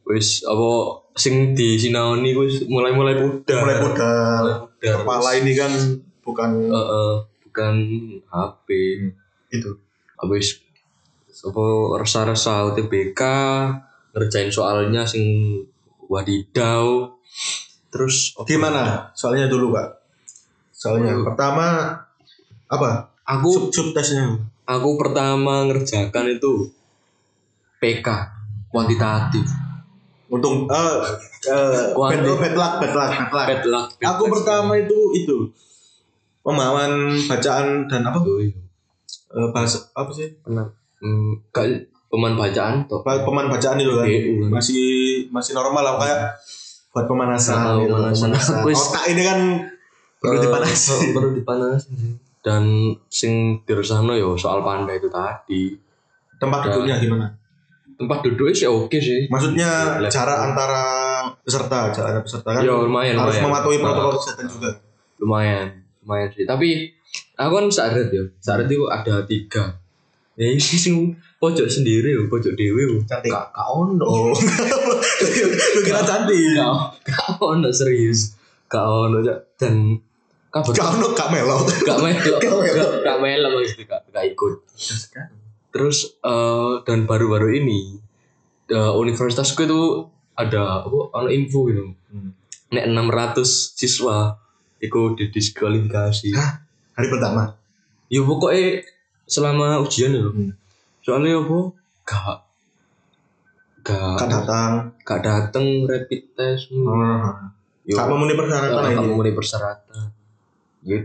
wis 0.05 0.43
apa 0.43 0.71
sing 1.15 1.53
di 1.53 1.77
sinaoni 1.77 2.35
wis 2.35 2.65
mulai-mulai 2.65 3.15
pudar. 3.15 3.61
mulai 3.61 3.77
pudar 3.79 4.43
Pudar. 4.69 4.95
kepala 4.99 5.29
ini 5.35 5.51
kan 5.53 5.71
bukan 6.19 6.49
Eh, 6.67 6.75
eh, 6.75 7.15
bukan 7.41 7.73
HP. 8.27 8.67
itu 9.49 9.71
habis 10.15 10.61
apa 11.45 11.65
resa-resa 11.99 12.67
UTBK 12.73 13.21
ngerjain 14.11 14.51
soalnya 14.51 15.05
sing 15.05 15.23
wadidau. 16.09 17.15
Terus 17.89 18.35
gimana 18.43 19.09
soalnya 19.13 19.47
dulu 19.47 19.71
pak? 19.71 19.87
Soalnya 20.73 21.15
Hmm. 21.15 21.25
pertama 21.25 21.95
apa? 22.67 22.89
Aku 23.29 23.49
sub 23.53 23.65
sub 23.69 23.87
tesnya 23.93 24.25
aku 24.65 24.97
pertama 24.97 25.65
ngerjakan 25.65 26.25
itu 26.29 26.69
PK 27.81 28.07
kuantitatif. 28.69 29.45
Untung 30.29 30.69
eh 30.69 30.97
eh 31.49 31.89
bad, 31.97 32.21
bad 32.21 32.53
luck 32.53 32.73
bad 32.77 32.93
luck 32.93 33.09
bad 33.09 33.27
luck. 33.33 33.47
Bad 33.49 33.63
luck 33.65 33.87
bad 33.97 34.05
aku 34.05 34.23
pertama 34.29 34.77
itu 34.77 34.99
itu. 35.17 35.37
Pemahaman 36.45 37.13
bacaan 37.27 37.85
dan 37.85 38.01
apa? 38.05 38.17
Oh, 38.21 38.39
iya. 38.41 38.53
eh, 39.29 39.49
bahasa 39.53 39.77
apa 39.93 40.09
sih? 40.09 40.29
Pernah. 40.41 40.65
Hmm, 40.99 41.31
kayak 41.49 41.79
peman 42.05 42.33
bacaan 42.33 42.83
toh 42.85 42.99
pemahaman 42.99 43.47
bacaan 43.47 43.77
itu 43.77 43.93
kan 43.93 44.03
BU 44.03 44.33
kan. 44.41 44.49
masih 44.51 44.85
masih 45.29 45.53
normal 45.53 45.79
lah 45.81 45.93
kayak 45.95 46.19
buat 46.89 47.05
pemanasan, 47.05 47.55
Nah, 47.55 47.75
gitu. 47.79 47.93
pemanasan. 47.93 48.65
Is- 48.65 48.81
otak 48.83 49.05
ini 49.07 49.21
kan 49.21 49.39
perlu 50.17 50.35
Eh, 50.35 50.41
dipanasin 50.41 50.99
perlu 51.13 51.29
dipanasin 51.33 51.93
sih. 51.93 52.13
dan 52.39 52.63
sing 53.07 53.33
diresano 53.61 54.11
yo 54.11 54.33
soal 54.33 54.59
panda 54.59 54.91
itu 54.91 55.07
tadi 55.07 55.71
tempat 56.35 56.59
duduknya 56.65 56.97
gimana 56.97 57.31
tempat 57.93 58.19
duduknya 58.21 58.51
sih 58.53 58.67
oke 58.67 58.97
sih 58.97 59.27
maksudnya 59.27 59.95
Level. 59.97 60.09
jarak 60.09 60.39
antara 60.41 60.83
peserta 61.37 61.87
jarak 61.89 62.09
antara 62.09 62.21
peserta 62.21 62.49
kan 62.49 62.61
Ya, 62.61 62.73
lumayan, 62.73 63.15
harus 63.15 63.31
lumayan. 63.33 63.45
mematuhi 63.45 63.75
Nah. 63.75 63.83
protokol 63.85 64.11
kesehatan 64.17 64.45
juga 64.49 64.69
lumayan 65.17 65.67
lumayan 66.01 66.27
sih 66.29 66.43
tapi 66.43 66.69
aku 67.33 67.53
kan 67.53 67.65
saret 67.69 68.07
ya 68.09 68.23
saret 68.37 68.67
itu 68.67 68.83
ada 68.85 69.23
tiga 69.23 69.63
ya 70.39 70.47
ini 70.55 70.63
sing 70.63 71.11
pojok 71.35 71.67
sendiri 71.67 72.15
yo 72.15 72.31
pojok 72.31 72.55
dewi 72.55 72.87
yo. 72.87 72.95
Cantik. 73.03 73.27
gak 73.27 73.51
ono. 73.67 74.07
Oh. 74.07 74.31
Lu 75.75 75.79
kira 75.83 75.99
cantik? 75.99 76.55
Gak 77.03 77.43
ono 77.43 77.67
serius. 77.75 78.39
Gak 78.71 78.79
ono 78.87 79.19
dan 79.59 79.99
kabar 80.47 80.71
gak 80.71 80.87
ono 80.95 81.07
gak 81.11 81.29
melo 81.29 81.57
gak 81.83 81.99
melo 81.99 82.37
Gak 82.39 82.55
melo. 82.55 82.87
gak 83.03 83.17
melo 83.19 83.47
maksudnya 83.59 83.85
gak 83.91 84.01
gak 84.15 84.25
ikut. 84.31 84.53
Terus 85.75 85.97
eh, 86.23 86.73
dan 86.87 87.03
baru-baru 87.03 87.59
ini 87.59 87.99
eh, 88.71 88.93
universitasku 88.95 89.67
itu 89.67 90.07
ada 90.39 90.87
apa 90.87 90.97
ono 91.19 91.27
info 91.27 91.67
gitu. 91.67 91.83
Hmm. 92.09 92.31
nek 92.71 92.85
600 92.85 93.43
siswa 93.75 94.37
itu 94.79 95.01
didiskualifikasi 95.19 96.31
Hah? 96.37 96.63
hari 96.95 97.07
pertama? 97.11 97.59
Ya 98.07 98.21
pokoknya 98.23 98.81
selama 99.29 99.77
ujian 99.79 100.11
ya 100.11 100.25
Hmm. 100.25 100.51
soalnya 100.99 101.37
apa? 101.37 101.59
Gak 102.03 102.37
gak 103.79 104.17
kan 104.17 104.27
datang. 104.27 104.71
gak 105.05 105.21
dateng 105.23 105.65
rapid 105.85 106.21
test 106.33 106.73
Hmm. 106.73 107.53
yo. 107.85 107.95
Gak 107.95 108.09
memenuhi 108.09 108.35
persyaratan 108.35 108.81
gak 108.83 109.05
memenuhi 109.05 109.33
persyaratan. 109.33 110.05
Ya 110.83 110.99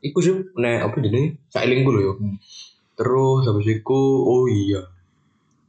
iku 0.00 0.18
sih 0.18 0.32
nek 0.56 0.88
apa 0.88 0.96
jenenge? 0.98 1.36
Sailing 1.50 1.82
lho 1.82 2.00
yo. 2.00 2.12
Hmm. 2.16 2.38
terus 2.94 3.48
habis 3.48 3.66
itu 3.66 4.00
oh 4.22 4.44
iya. 4.44 4.84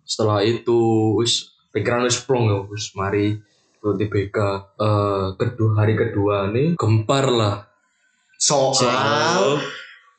Setelah 0.03 0.43
itu 0.43 0.79
wis 1.15 1.47
pikiran 1.71 2.03
wis 2.03 2.19
plong 2.21 2.51
ya 2.51 2.59
wis 2.67 2.91
mari 2.91 3.39
ke 3.81 3.87
TBK 3.97 4.37
eh 4.77 5.25
kedua 5.35 5.71
hari 5.73 5.95
kedua 5.95 6.51
nih 6.51 6.75
gempar 6.75 7.31
lah. 7.31 7.55
Soal 8.35 9.57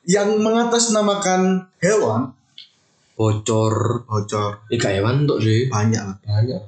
yang 0.03 0.39
mengatasnamakan 0.39 1.67
hewan? 1.79 2.35
Bocor. 3.15 4.03
Bocor. 4.07 4.67
Ini 4.67 4.77
gak 4.79 4.93
hewan 4.99 5.23
tuh 5.29 5.39
sih 5.39 5.69
banyak 5.71 6.01
lah 6.03 6.17
banyak. 6.19 6.61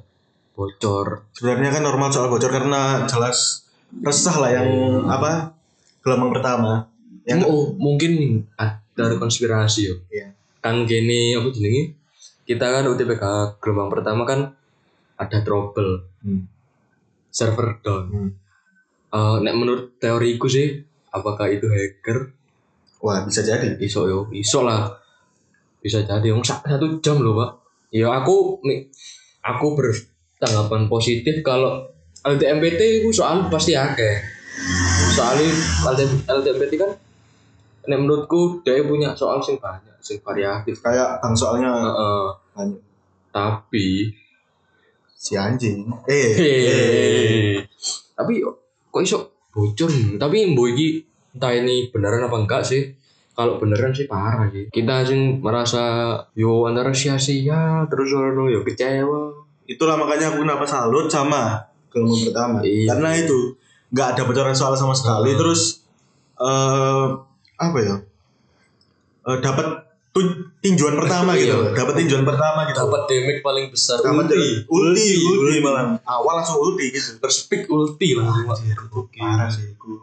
Bocor. 0.56 1.28
Sebenarnya 1.36 1.70
kan 1.74 1.82
normal 1.84 2.08
soal 2.12 2.32
bocor 2.32 2.48
karena 2.48 3.04
jelas 3.04 3.68
resah 4.00 4.36
lah 4.40 4.50
yang 4.52 4.68
apa 5.08 5.52
gelombang 6.00 6.32
pertama. 6.32 6.88
Yang 7.26 7.50
oh 7.50 7.74
mungkin 7.76 8.44
ada 8.56 9.16
konspirasi 9.18 9.80
yo. 9.92 9.96
Iya. 10.08 10.32
kan 10.66 10.82
gini 10.82 11.30
apa 11.38 11.46
jenenge 11.54 11.94
kita 12.42 12.66
kan 12.66 12.90
UTBK 12.90 13.22
gelombang 13.62 13.86
pertama 13.86 14.26
kan 14.26 14.50
ada 15.14 15.38
trouble. 15.44 16.08
Hmm. 16.24 16.50
server 17.36 17.76
down. 17.84 18.04
Hmm. 18.08 18.30
Eh, 19.12 19.36
nek 19.44 19.54
menurut 19.54 20.00
teoriku 20.00 20.48
sih 20.48 20.80
apakah 21.12 21.52
itu 21.52 21.68
hacker 21.68 22.32
wah 23.02 23.24
bisa 23.24 23.44
jadi. 23.44 23.76
Iso 23.80 24.08
yo. 24.08 24.28
Iso 24.32 24.64
lah. 24.64 24.88
Bisa 25.80 26.02
jadi. 26.02 26.24
Yang 26.24 26.52
satu 26.52 27.00
jam 27.02 27.20
loh 27.20 27.36
pak. 27.38 27.50
Ya 27.94 28.10
aku 28.10 28.60
nih 28.66 28.90
aku 29.46 29.78
bertanggapan 29.78 30.90
positif 30.90 31.40
kalau 31.46 31.86
LTMPT 32.26 33.02
itu 33.02 33.10
soal 33.14 33.46
pasti 33.46 33.78
akeh. 33.78 34.18
Soalnya 35.14 35.46
LTM, 35.94 36.12
LTMPT 36.26 36.72
kan 36.80 36.90
nek 37.86 37.98
menurutku 38.02 38.66
dia 38.66 38.82
punya 38.82 39.14
soal 39.14 39.38
sing 39.38 39.62
banyak 39.62 39.94
sing 40.02 40.18
variatif. 40.20 40.82
Kayak 40.82 41.22
bang 41.22 41.34
soalnya. 41.38 41.70
Banyak. 42.56 42.80
Tapi 43.30 44.10
si 45.14 45.38
anjing. 45.38 45.86
Eh. 46.10 46.34
Hehehe. 46.34 47.62
Tapi 48.16 48.42
kok 48.90 49.02
iso 49.04 49.18
bocor? 49.52 49.92
Tapi 50.18 50.36
mbok 50.50 50.66
iki 50.74 50.88
entah 51.36 51.52
ini 51.52 51.88
beneran 51.88 52.24
apa 52.24 52.36
enggak 52.36 52.62
sih? 52.62 52.96
Kalau 53.30 53.56
beneran 53.56 53.92
sih 53.92 54.04
parah 54.04 54.48
sih. 54.48 54.66
Kita 54.66 55.04
sing 55.04 55.38
merasa 55.38 55.84
yo 56.32 56.64
antara 56.64 56.90
sia-sia 56.90 57.84
terus 57.86 58.08
ono 58.10 58.48
yo 58.48 58.60
kecewa. 58.62 59.44
itulah 59.66 59.94
makanya 59.94 60.30
aku 60.30 60.40
kenapa 60.40 60.62
salut 60.62 61.06
sama 61.06 61.58
gelombang 61.88 62.22
pertama 62.24 62.56
Iya. 62.62 62.86
karena 62.88 63.10
itu 63.16 63.58
nggak 63.88 64.08
ada 64.14 64.22
bocoran 64.22 64.54
soal 64.54 64.72
sama 64.72 64.94
sekali 64.94 65.30
Hmm. 65.30 65.40
terus 65.40 65.82
eh 66.36 67.04
apa 67.56 67.78
ya 67.80 67.96
Eh, 69.26 69.38
dapat 69.40 69.66
tinjuan 70.56 70.94
pertama 70.94 71.34
gitu 71.34 71.50
Iya. 71.50 71.74
dapat 71.74 71.98
tinjuan 71.98 72.22
pertama 72.22 72.62
gitu 72.64 72.78
Dapat 72.78 73.02
damage 73.04 73.40
paling 73.42 73.66
besar 73.68 73.98
dapat 73.98 74.30
ulti. 74.30 74.62
ulti 74.66 75.08
ulti 75.18 75.58
malah 75.58 75.98
awal 76.06 76.38
langsung 76.38 76.62
ulti 76.62 76.88
gitu 76.88 77.18
Terus 77.18 77.38
pick 77.44 77.66
ulti 77.66 78.14
lah. 78.14 78.30
parah 79.12 79.50
sih 79.50 79.66
aku 79.68 79.98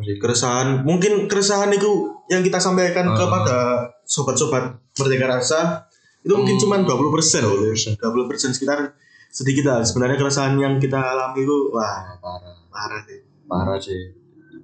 Sih. 0.00 0.18
keresahan 0.18 0.82
mungkin 0.82 1.24
keresahan 1.24 1.70
itu 1.70 1.90
yang 2.26 2.42
kita 2.42 2.58
sampaikan 2.58 3.06
Hmm. 3.06 3.14
kepada 3.16 3.56
sobat-sobat 4.02 4.66
merdeka 4.94 5.30
rasa 5.30 5.86
itu 6.20 6.32
mungkin 6.32 6.54
Hmm. 6.54 6.62
cuma 6.62 6.74
20 6.82 7.08
persen 7.08 7.40
loh 7.40 7.54
20 7.54 8.26
persen 8.26 8.50
sekitar 8.50 8.92
sedikit 9.28 9.64
lah 9.64 9.80
sebenarnya 9.80 10.18
keresahan 10.18 10.54
yang 10.54 10.74
kita 10.76 10.98
alami 10.98 11.42
itu 11.42 11.70
wah 11.70 11.86
Ah, 12.02 12.18
parah. 12.18 12.54
parah 12.68 13.00
sih 13.00 13.20
Parah 13.46 13.78
sih. 13.78 14.02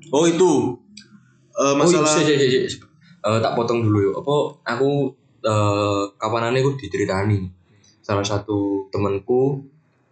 oh 0.09 0.25
itu 0.25 0.51
Eh, 1.57 1.73
masalah 1.75 2.05
Oh, 2.05 2.21
iya, 2.21 2.37
iya, 2.37 2.47
iya, 2.47 2.61
iya. 2.63 2.79
Eh, 3.25 3.39
tak 3.41 3.57
potong 3.57 3.81
dulu 3.81 3.99
ya. 3.99 4.13
Apa 4.13 4.37
aku 4.67 5.09
eh 5.41 6.03
kapanane 6.15 6.61
aku 6.61 6.77
diceritani 6.77 7.49
salah 7.99 8.21
satu 8.21 8.85
temanku. 8.87 9.65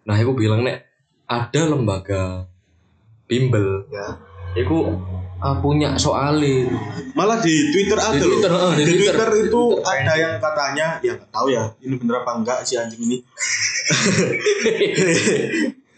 Nah, 0.02 0.16
aku 0.16 0.32
bilang 0.32 0.64
nek 0.64 0.88
ada 1.26 1.68
lembaga 1.68 2.48
bimbel. 3.26 3.84
ya 3.86 4.08
Iku 4.54 4.78
ah, 5.36 5.58
punya 5.58 5.92
soalin. 5.94 6.72
malah 7.12 7.36
di 7.38 7.68
Twitter 7.68 7.94
ada 7.94 8.12
Di 8.12 8.20
loh 8.20 8.28
Twitter, 8.32 8.50
eh, 8.50 8.72
di, 8.72 8.80
di 8.80 8.84
Twitter, 8.96 9.16
Twitter. 9.16 9.28
itu 9.40 9.62
Di 9.62 9.72
Twitter. 9.76 9.92
ada 9.92 10.12
yang 10.14 10.32
katanya 10.38 10.86
ya 11.00 11.12
nggak 11.14 11.30
tahu 11.30 11.46
ya 11.48 11.62
ini 11.78 11.94
bener 11.94 12.14
apa 12.18 12.30
enggak 12.34 12.58
si 12.60 12.74
anjing 12.74 13.00
ini 13.00 13.16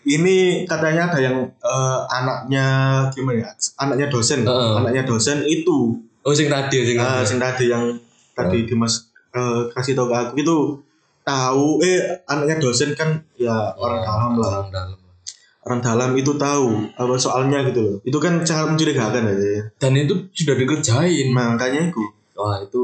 ini 0.06 0.62
katanya 0.64 1.08
ada 1.08 1.18
yang 1.18 1.36
eh, 1.42 1.98
anaknya 2.10 2.66
gimana 3.10 3.40
ya 3.40 3.48
anaknya 3.76 4.06
dosen 4.06 4.42
Heeh. 4.42 4.70
anaknya 4.74 5.02
dosen 5.04 5.42
itu 5.42 5.98
Oh, 6.20 6.32
sing 6.32 6.46
tadi, 6.46 6.82
sing 6.82 6.98
tadi. 6.98 7.22
sing 7.22 7.38
tadi 7.38 7.64
yang 7.66 7.82
tadi 8.32 8.64
Dimas 8.64 9.10
eh, 9.30 9.60
kasih 9.70 9.92
tahu 9.94 10.06
ke 10.06 10.14
aku 10.16 10.32
itu 10.36 10.56
tahu 11.22 11.80
eh 11.80 12.22
anaknya 12.24 12.56
dosen 12.60 12.92
kan 12.92 13.16
ya 13.36 13.72
orang 13.74 14.00
dalam 14.00 14.32
lah 14.34 14.50
Orang 14.60 14.68
dalam. 14.68 14.96
Orang 15.66 15.80
dalam 15.80 16.10
itu 16.14 16.30
tahu 16.32 16.86
apa 16.94 17.14
soalnya 17.16 17.66
gitu 17.66 17.80
loh 17.80 17.96
itu 18.00 18.14
kan 18.16 18.38
sangat 18.40 18.72
mencurigakan 18.72 19.26
aja 19.26 19.46
ya 19.52 19.62
Dan 19.76 19.98
itu 19.98 20.14
sudah 20.32 20.54
dikerjain. 20.54 21.26
makanya 21.30 21.90
itu 21.90 22.02
Wah, 22.32 22.60
itu 22.60 22.80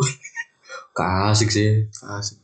kasik 0.93 1.49
sih. 1.49 1.85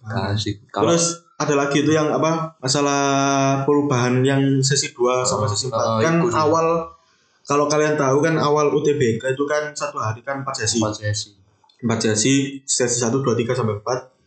Kasik. 0.05 0.61
Kalau 0.69 0.93
terus 0.93 1.25
ada 1.35 1.55
lagi 1.55 1.81
itu 1.81 1.91
yang 1.91 2.09
apa 2.09 2.55
masalah 2.59 3.03
perubahan 3.65 4.21
yang 4.21 4.41
sesi 4.61 4.91
2 4.91 5.21
sama 5.23 5.45
sesi 5.45 5.67
4 5.67 5.73
Oh, 5.73 5.99
kan 5.99 6.15
sih. 6.21 6.33
awal 6.33 6.67
kalau 7.43 7.65
kalian 7.65 7.97
tahu 7.97 8.21
kan 8.21 8.37
awal 8.37 8.69
UTBK 8.71 9.25
itu 9.25 9.45
kan 9.45 9.73
satu 9.73 9.97
hari 9.97 10.21
kan 10.21 10.45
4 10.45 10.53
sesi 10.55 10.77
empat 10.77 10.95
sesi. 10.95 11.31
4 11.81 11.89
sesi 11.99 12.35
sesi 12.63 12.97
1 13.01 13.09
2 13.09 13.25
3 13.25 13.55
sampai 13.55 13.75
4 13.79 14.18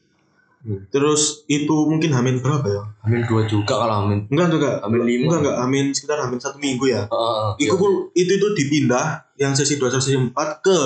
Hmm. 0.61 0.85
terus 0.93 1.41
itu 1.49 1.73
mungkin 1.89 2.13
hamin 2.13 2.37
berapa 2.37 2.67
ya 2.69 2.83
Amin 3.01 3.25
dua 3.25 3.49
juga 3.49 3.81
kalau 3.81 4.05
amin. 4.05 4.29
Enggak 4.29 4.53
enggak. 4.53 4.77
Amin 4.85 5.01
lima. 5.01 5.25
Enggak 5.25 5.39
enggak. 5.41 5.57
Amin 5.57 5.85
sekitar 5.89 6.17
amin 6.21 6.37
satu 6.37 6.61
minggu 6.61 6.85
ya. 6.85 7.09
Heeh. 7.09 7.65
Itu 7.65 7.81
pun 7.81 8.13
itu 8.13 8.37
itu 8.37 8.47
dipindah 8.53 9.25
yang 9.41 9.57
sesi 9.57 9.81
2 9.81 9.89
sesi 9.89 10.13
4 10.13 10.29
ke 10.61 10.79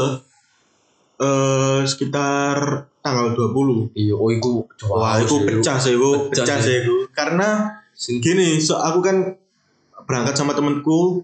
eh 1.20 1.82
sekitar 1.84 2.88
tanggal 3.04 3.36
20. 3.36 3.92
Iya, 4.00 4.16
oh 4.16 4.32
iku 4.32 4.64
Wah, 4.88 5.20
itu 5.20 5.44
pecah 5.44 5.76
sih, 5.76 6.00
itu 6.00 6.12
Pecah 6.32 6.58
sih. 6.64 6.88
itu. 6.88 7.12
Karena 7.12 7.76
gini, 8.00 8.64
so, 8.64 8.80
aku 8.80 9.04
kan 9.04 9.36
berangkat 10.08 10.40
sama 10.40 10.56
temenku 10.56 11.24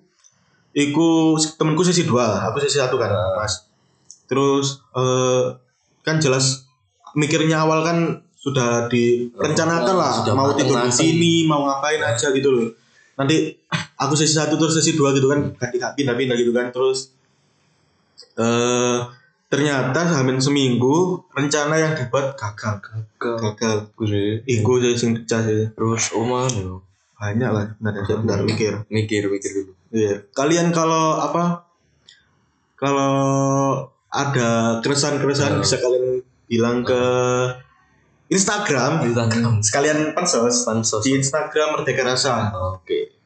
Iku 0.72 1.36
temenku 1.60 1.84
sesi 1.84 2.08
2, 2.08 2.48
aku 2.48 2.64
sesi 2.64 2.80
1 2.80 2.96
kan. 2.96 3.12
Mas. 3.36 3.68
Terus 4.28 4.80
eh 4.96 5.60
kan 6.04 6.24
jelas 6.24 6.64
mikirnya 7.12 7.60
awal 7.68 7.84
kan 7.84 8.24
sudah 8.42 8.90
direncanakan 8.90 9.96
lah 9.96 10.12
sudah 10.18 10.34
mau 10.34 10.50
tidur 10.58 10.82
di 10.82 10.90
sini, 10.90 11.46
mau 11.46 11.62
ngapain 11.70 12.02
aja 12.02 12.34
gitu 12.34 12.50
loh. 12.50 12.70
Nanti 13.14 13.54
aku 14.02 14.18
sesi 14.18 14.34
1 14.34 14.50
terus 14.58 14.74
sesi 14.74 14.98
2 14.98 15.14
gitu 15.22 15.30
kan, 15.30 15.54
ganti 15.62 15.78
pindah-pindah 15.78 16.36
gitu 16.42 16.50
kan 16.50 16.74
terus 16.74 17.14
eh 18.38 19.00
ternyata 19.52 20.08
hamin 20.08 20.40
seminggu 20.40 21.22
rencana 21.36 21.76
yang 21.76 21.94
dibuat 21.94 22.34
gagal 22.40 22.80
gagal 23.20 23.78
Gue 23.94 24.42
Iku 24.48 24.80
sih 24.80 24.96
sing 24.96 25.12
pecah 25.22 25.44
sih. 25.44 25.70
terus 25.76 26.10
oman 26.16 26.50
yo. 26.56 26.82
Banyak 27.22 27.50
lah. 27.54 27.66
Bentar, 27.78 28.02
ya, 28.10 28.16
bentar 28.18 28.40
mikir. 28.42 28.74
Mikir 28.90 29.30
mikir 29.30 29.52
dulu. 29.54 29.72
Iya. 29.94 30.26
Kalian 30.34 30.74
kalau 30.74 31.22
apa? 31.22 31.70
Kalau 32.80 33.14
ada 34.10 34.82
keresahan-keresahan 34.82 35.60
Ya. 35.60 35.62
bisa 35.62 35.78
kalian 35.78 36.26
bilang 36.50 36.82
ke 36.82 37.02
Instagram. 38.32 39.04
Instagram 39.12 39.60
Sekalian 39.60 40.16
pansos 40.16 40.64
pansos. 40.64 41.04
di 41.04 41.20
Instagram 41.20 41.76
Merdeka 41.76 42.08
Rasa. 42.08 42.48
Oke. 42.80 43.20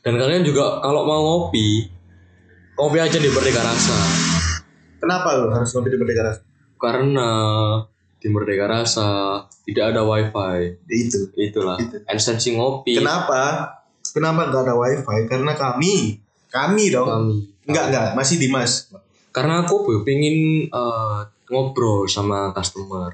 Dan 0.00 0.16
kalian 0.16 0.40
juga 0.42 0.80
kalau 0.80 1.04
mau 1.04 1.20
ngopi, 1.20 1.84
ngopi 2.80 2.98
aja 2.98 3.20
di 3.20 3.28
Merdeka 3.28 3.60
Rasa. 3.60 3.96
Kenapa 4.98 5.36
lo 5.36 5.52
harus 5.52 5.68
ngopi 5.76 5.92
di 5.92 5.98
Merdeka 6.00 6.22
Rasa? 6.32 6.42
Karena 6.80 7.28
di 8.18 8.28
Merdeka 8.32 8.64
Rasa 8.66 9.08
tidak 9.68 9.92
ada 9.92 10.02
wifi. 10.08 10.80
Itu. 10.88 11.28
Itulah 11.36 11.76
Itu. 11.76 12.00
esensi 12.08 12.56
ngopi. 12.56 12.96
Kenapa? 12.96 13.68
Kenapa 14.16 14.48
nggak 14.48 14.64
ada 14.64 14.74
wifi? 14.80 15.28
Karena 15.28 15.52
kami, 15.52 16.24
kami 16.48 16.84
dong. 16.88 17.04
Kami. 17.04 17.36
Enggak 17.68 17.84
enggak, 17.92 18.06
masih 18.16 18.40
Dimas. 18.40 18.88
Karena 19.28 19.60
aku 19.60 19.84
pengen 20.08 20.66
eh, 20.72 21.18
ngobrol 21.52 22.08
sama 22.08 22.50
customer, 22.56 23.12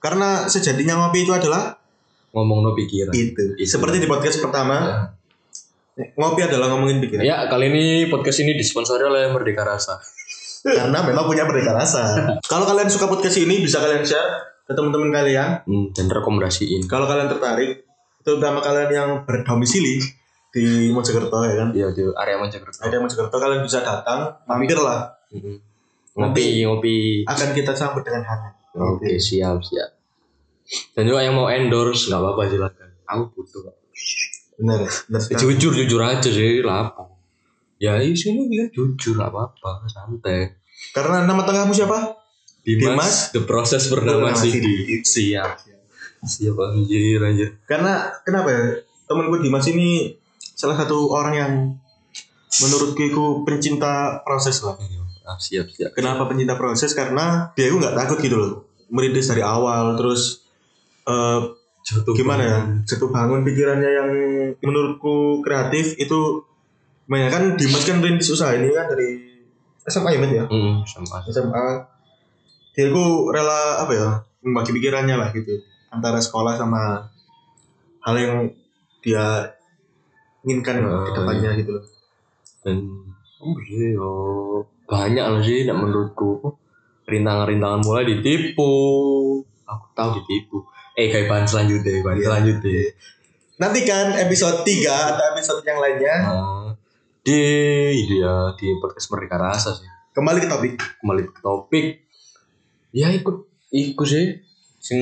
Karena 0.00 0.48
sejatinya 0.48 0.96
ngopi 0.96 1.28
itu 1.28 1.32
adalah 1.36 1.76
ngomong 2.32 2.64
no 2.64 2.70
pikiran. 2.72 3.12
itu. 3.12 3.54
Itu. 3.54 3.68
Seperti 3.68 4.00
di 4.00 4.08
podcast 4.08 4.40
pertama, 4.40 5.06
ngopi 6.16 6.40
adalah 6.48 6.72
ngomongin 6.72 7.04
pikiran. 7.04 7.22
Ya, 7.22 7.44
kali 7.46 7.68
ini 7.68 7.84
podcast 8.08 8.40
ini 8.40 8.56
disponsori 8.56 9.04
oleh 9.04 9.28
Merdeka 9.28 9.62
Rasa. 9.62 10.00
karena 10.60 11.00
memang 11.00 11.24
punya 11.24 11.48
merdeka 11.48 11.72
rasa. 11.72 12.36
Kalau 12.44 12.68
kalian 12.68 12.92
suka 12.92 13.08
podcast 13.08 13.40
ini 13.40 13.64
bisa 13.64 13.80
kalian 13.80 14.04
share 14.04 14.60
ke 14.68 14.72
teman-teman 14.76 15.08
kalian. 15.08 15.64
Hmm, 15.64 15.88
dan 15.96 16.12
rekomendasiin. 16.12 16.84
Kalau 16.84 17.08
kalian 17.08 17.32
tertarik, 17.32 17.88
terutama 18.20 18.60
kalian 18.60 18.90
yang 18.92 19.10
berdomisili 19.24 20.04
di 20.52 20.92
Mojokerto 20.92 21.48
ya 21.48 21.54
kan. 21.64 21.68
Iya, 21.72 21.88
di 21.96 22.04
area 22.12 22.36
Mojokerto. 22.36 22.76
Ada 22.84 22.96
Mojokerto 23.00 23.36
kalian 23.40 23.64
bisa 23.64 23.80
datang, 23.80 24.36
mampir 24.44 24.76
lah. 24.76 25.16
Mm-mm. 25.32 25.56
Ngopi, 26.20 26.68
ngopi. 26.68 26.96
Akan 27.24 27.56
kita 27.56 27.72
sambut 27.72 28.04
dengan 28.04 28.20
hangat. 28.28 28.59
Oke, 28.76 29.18
siap, 29.18 29.62
siap. 29.66 29.90
Dan 30.94 31.10
juga 31.10 31.26
yang 31.26 31.34
mau 31.34 31.50
endorse 31.50 32.06
nggak 32.06 32.20
apa-apa 32.22 32.42
silakan. 32.46 32.88
Aku 33.10 33.22
butuh. 33.34 33.74
Benar, 34.60 34.86
Ya, 34.86 35.36
jujur, 35.40 35.72
jujur 35.72 36.00
aja 36.04 36.30
sih, 36.30 36.60
lapang. 36.60 37.10
Ya, 37.80 37.96
di 37.96 38.12
sini 38.12 38.44
kan 38.46 38.68
jujur, 38.70 39.16
nggak 39.16 39.32
apa-apa, 39.32 39.88
santai. 39.88 40.60
Karena 40.92 41.24
nama 41.24 41.42
tengahmu 41.42 41.72
siapa? 41.72 42.20
Dimas, 42.60 42.92
Dimas, 42.92 43.16
the 43.32 43.40
proses 43.48 43.88
bernama. 43.88 44.36
Sidi. 44.36 45.00
Siap. 45.00 45.64
Siap, 46.20 46.56
anjir, 46.60 47.18
anjir. 47.24 47.48
Karena 47.64 48.12
kenapa 48.20 48.52
ya? 48.52 48.62
Temanku 49.08 49.40
Dimas 49.40 49.64
ini 49.72 50.14
salah 50.36 50.76
satu 50.76 51.08
orang 51.10 51.34
yang 51.34 51.52
menurutku 52.60 53.48
pencinta 53.48 54.20
proses 54.22 54.60
lah. 54.60 54.76
Ah, 55.22 55.36
siap, 55.36 55.68
siap. 55.68 55.90
Kenapa 55.92 56.24
pencinta 56.24 56.54
proses? 56.54 56.90
Karena 56.90 57.50
dia 57.52 57.68
itu 57.68 57.76
nggak 57.76 57.94
takut 57.94 58.18
gitu 58.18 58.36
loh. 58.36 58.52
Merintis 58.88 59.26
dari 59.26 59.40
awal, 59.40 59.94
terus 59.94 60.42
eh, 61.04 61.40
Jatuh 61.80 62.12
gimana 62.12 62.42
ya? 62.42 62.58
Jatuh 62.84 63.08
bangun 63.08 63.40
pikirannya 63.40 63.90
yang 63.90 64.10
menurutku 64.60 65.40
kreatif 65.40 65.96
itu 65.96 66.44
banyak 67.06 67.28
kan 67.28 67.42
Dimas 67.56 67.82
kan 67.82 67.98
rintis 67.98 68.28
usaha 68.28 68.52
ini 68.52 68.68
kan 68.68 68.84
dari 68.86 69.16
SMA 69.82 70.12
ya 70.12 70.18
Met 70.20 70.30
ya? 70.30 70.44
Hmm, 70.44 70.84
sama. 70.84 71.24
SMA 71.24 71.64
dia 72.70 72.86
itu 72.86 73.04
rela 73.28 73.80
apa 73.80 73.92
ya 73.92 74.08
membagi 74.40 74.70
pikirannya 74.70 75.16
lah 75.16 75.32
gitu 75.32 75.56
antara 75.88 76.20
sekolah 76.20 76.54
sama 76.54 77.02
hal 78.00 78.14
yang 78.14 78.52
dia 79.00 79.50
inginkan 80.40 80.80
Ah, 80.80 81.02
ke 81.02 81.10
depannya 81.12 81.50
gitu 81.56 81.70
loh. 81.74 81.84
dan 82.62 82.76
oh 83.40 83.56
yo 83.66 84.12
banyak 84.90 85.22
lah 85.22 85.38
sih 85.38 85.62
nak 85.62 85.78
menurutku 85.78 86.58
rintangan-rintangan 87.06 87.80
mulai 87.86 88.04
ditipu 88.04 88.70
aku 89.64 89.86
tahu 89.94 90.18
ditipu 90.18 90.66
Eh 90.98 91.08
kayak 91.08 91.32
bahan 91.32 91.46
selanjutnya, 91.46 92.02
bahan 92.04 92.18
Iya. 92.18 92.26
selanjutnya. 92.28 92.82
Nantikan 93.56 94.06
episode 94.20 94.66
3 94.68 95.14
atau 95.14 95.24
episode 95.32 95.62
yang 95.64 95.78
lainnya. 95.80 96.14
Nah, 96.28 96.68
di 97.24 97.40
itu 98.04 98.20
ya 98.20 98.52
di 98.58 98.74
podcast 98.76 99.08
Merdeka 99.08 99.40
Rasa 99.40 99.72
sih. 99.72 99.88
Kembali 100.12 100.44
ke 100.44 100.48
topik. 100.50 100.74
Kembali 101.00 101.22
ke 101.24 101.40
topik. 101.40 101.86
Ya 102.92 103.08
ikut 103.14 103.48
ikut 103.70 104.06
sih 104.08 104.44
sing 104.76 105.00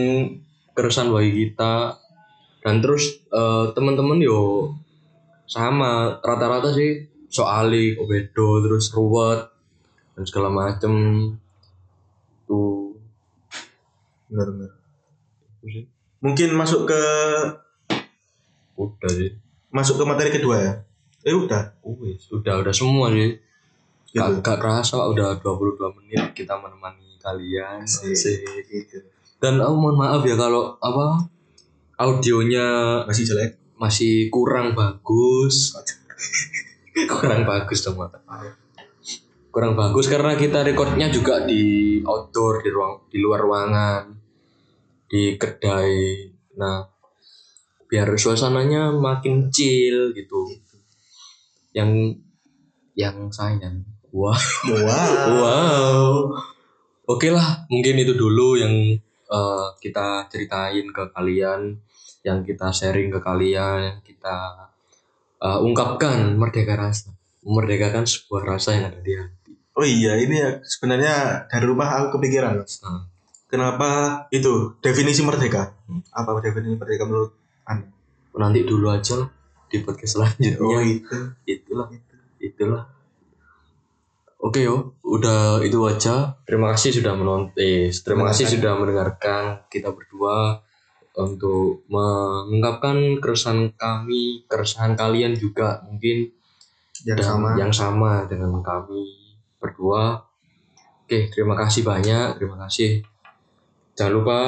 keresan 0.77 1.11
bagi 1.11 1.35
kita 1.35 1.99
dan 2.63 2.79
terus 2.79 3.27
eh, 3.27 3.65
teman-teman 3.75 4.23
yo 4.23 4.71
sama 5.51 6.21
rata-rata 6.23 6.71
sih 6.71 7.11
soali 7.27 7.97
kobedo 7.99 8.63
terus 8.63 8.93
ruwet 8.95 9.51
dan 10.19 10.25
segala 10.27 10.51
macem 10.51 10.93
tuh 12.43 12.99
Benar-benar. 14.27 14.75
itu 15.63 15.67
sih. 15.71 15.85
Mungkin 16.19 16.59
masuk 16.59 16.91
ke 16.91 17.03
udah 18.75 19.11
sih 19.15 19.31
masuk 19.71 20.03
ke 20.03 20.05
materi 20.05 20.31
kedua 20.35 20.57
ya. 20.59 20.73
Eh 21.23 21.35
udah. 21.35 21.79
Wis, 21.87 22.27
udah 22.35 22.59
udah 22.59 22.75
semua 22.75 23.15
sih 23.15 23.39
Gitu. 24.09 24.25
Gak, 24.25 24.41
gak 24.41 24.57
kerasa 24.57 25.05
udah 25.05 25.37
22 25.45 25.77
menit 26.01 26.33
kita 26.33 26.57
menemani 26.57 27.21
kalian 27.21 27.85
Asik. 27.85 28.17
Asik. 28.17 28.41
Gitu. 28.65 29.05
dan 29.37 29.61
oh, 29.61 29.77
mohon 29.77 30.01
maaf 30.01 30.25
ya 30.25 30.33
kalau 30.33 30.81
apa 30.81 31.29
audionya 32.01 33.05
Masih 33.05 33.29
jelek. 33.29 33.61
masih 33.77 34.33
kurang 34.33 34.73
bagus 34.73 35.77
kurang 37.13 37.45
bagus 37.45 37.85
dong 37.85 38.01
Mak. 38.01 38.17
Kurang 39.59 39.75
bagus 39.75 40.07
karena 40.07 40.39
kita 40.39 40.63
recordnya 40.63 41.11
juga 41.11 41.43
di 41.43 41.99
outdoor 42.07 42.63
di 42.63 42.71
ruang 42.71 43.11
di 43.11 43.19
luar 43.19 43.43
ruangan 43.43 44.07
di 45.11 45.35
kedai 45.35 46.31
nah 46.55 46.87
biar 47.91 48.07
suasananya 48.15 48.95
makin 48.95 49.51
chill 49.51 50.15
gitu 50.15 50.47
yang 51.75 51.91
yang 52.95 53.27
sayang 53.35 53.83
wah 54.15 54.39
Wow. 54.63 55.27
Wow. 55.43 56.07
Oke 57.11 57.35
lah, 57.35 57.67
mungkin 57.67 57.99
itu 57.99 58.15
dulu 58.15 58.63
yang 58.63 58.95
eh, 59.27 59.69
kita 59.83 60.31
ceritain 60.31 60.87
ke 60.87 61.11
kalian, 61.11 61.83
yang 62.23 62.47
kita 62.47 62.71
sharing 62.71 63.11
ke 63.11 63.19
kalian, 63.19 63.91
yang 63.91 63.99
kita 64.07 64.71
eh, 65.43 65.59
ungkapkan 65.59 66.39
merdeka 66.39 66.79
rasa, 66.79 67.11
memerdekakan 67.43 68.07
sebuah 68.07 68.55
rasa 68.55 68.79
yang 68.79 68.87
ada 68.95 69.03
di 69.03 69.19
hati. 69.19 69.38
Oh 69.79 69.87
iya, 69.87 70.19
ini 70.19 70.35
ya 70.43 70.59
sebenarnya 70.67 71.47
dari 71.47 71.65
rumah 71.71 72.03
aku 72.03 72.19
kepikiran. 72.19 72.59
Mas. 72.59 72.83
Nah, 72.83 73.07
Kenapa 73.49 73.89
itu 74.29 74.77
definisi 74.85 75.25
merdeka? 75.25 75.73
Hmm. 75.89 76.05
Apa 76.13 76.45
definisi 76.45 76.77
merdeka 76.77 77.09
menurut 77.09 77.33
Anda? 77.65 77.89
nanti 78.39 78.63
dulu 78.63 78.87
aja 78.93 79.19
lah 79.19 79.29
di 79.67 79.83
podcast 79.83 80.15
selanjutnya. 80.15 80.63
Oh 80.63 80.79
itu. 80.79 81.19
Itulah, 81.43 81.91
itulah. 82.39 82.87
Oke 84.39 84.63
yo, 84.63 84.95
udah 85.03 85.59
itu 85.67 85.75
aja. 85.89 86.39
Terima 86.47 86.71
kasih 86.71 87.03
sudah 87.03 87.19
menonton. 87.19 87.57
Eh, 87.59 87.91
terima 87.91 88.31
kasih 88.31 88.47
sudah 88.47 88.79
mendengarkan 88.79 89.67
kita 89.67 89.91
berdua 89.91 90.63
untuk 91.19 91.83
mengungkapkan 91.91 93.19
keresahan 93.19 93.75
kami, 93.75 94.47
keresahan 94.47 94.95
kalian 94.95 95.35
juga 95.35 95.83
mungkin 95.83 96.31
Yang 97.03 97.27
sama. 97.27 97.49
yang 97.59 97.75
sama 97.75 98.13
dengan 98.31 98.63
kami 98.63 99.18
berdua. 99.59 100.25
Oke, 101.05 101.29
terima 101.33 101.59
kasih 101.59 101.83
banyak, 101.85 102.39
terima 102.39 102.57
kasih. 102.67 103.03
Jangan 103.99 104.13
lupa 104.15 104.41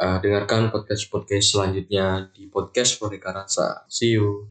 eh, 0.00 0.18
dengarkan 0.24 0.72
podcast 0.72 1.12
podcast 1.12 1.46
selanjutnya 1.52 2.32
di 2.32 2.48
podcast 2.48 2.98
Merdeka 3.04 3.30
Rasa. 3.36 3.84
See 3.86 4.16
you. 4.16 4.48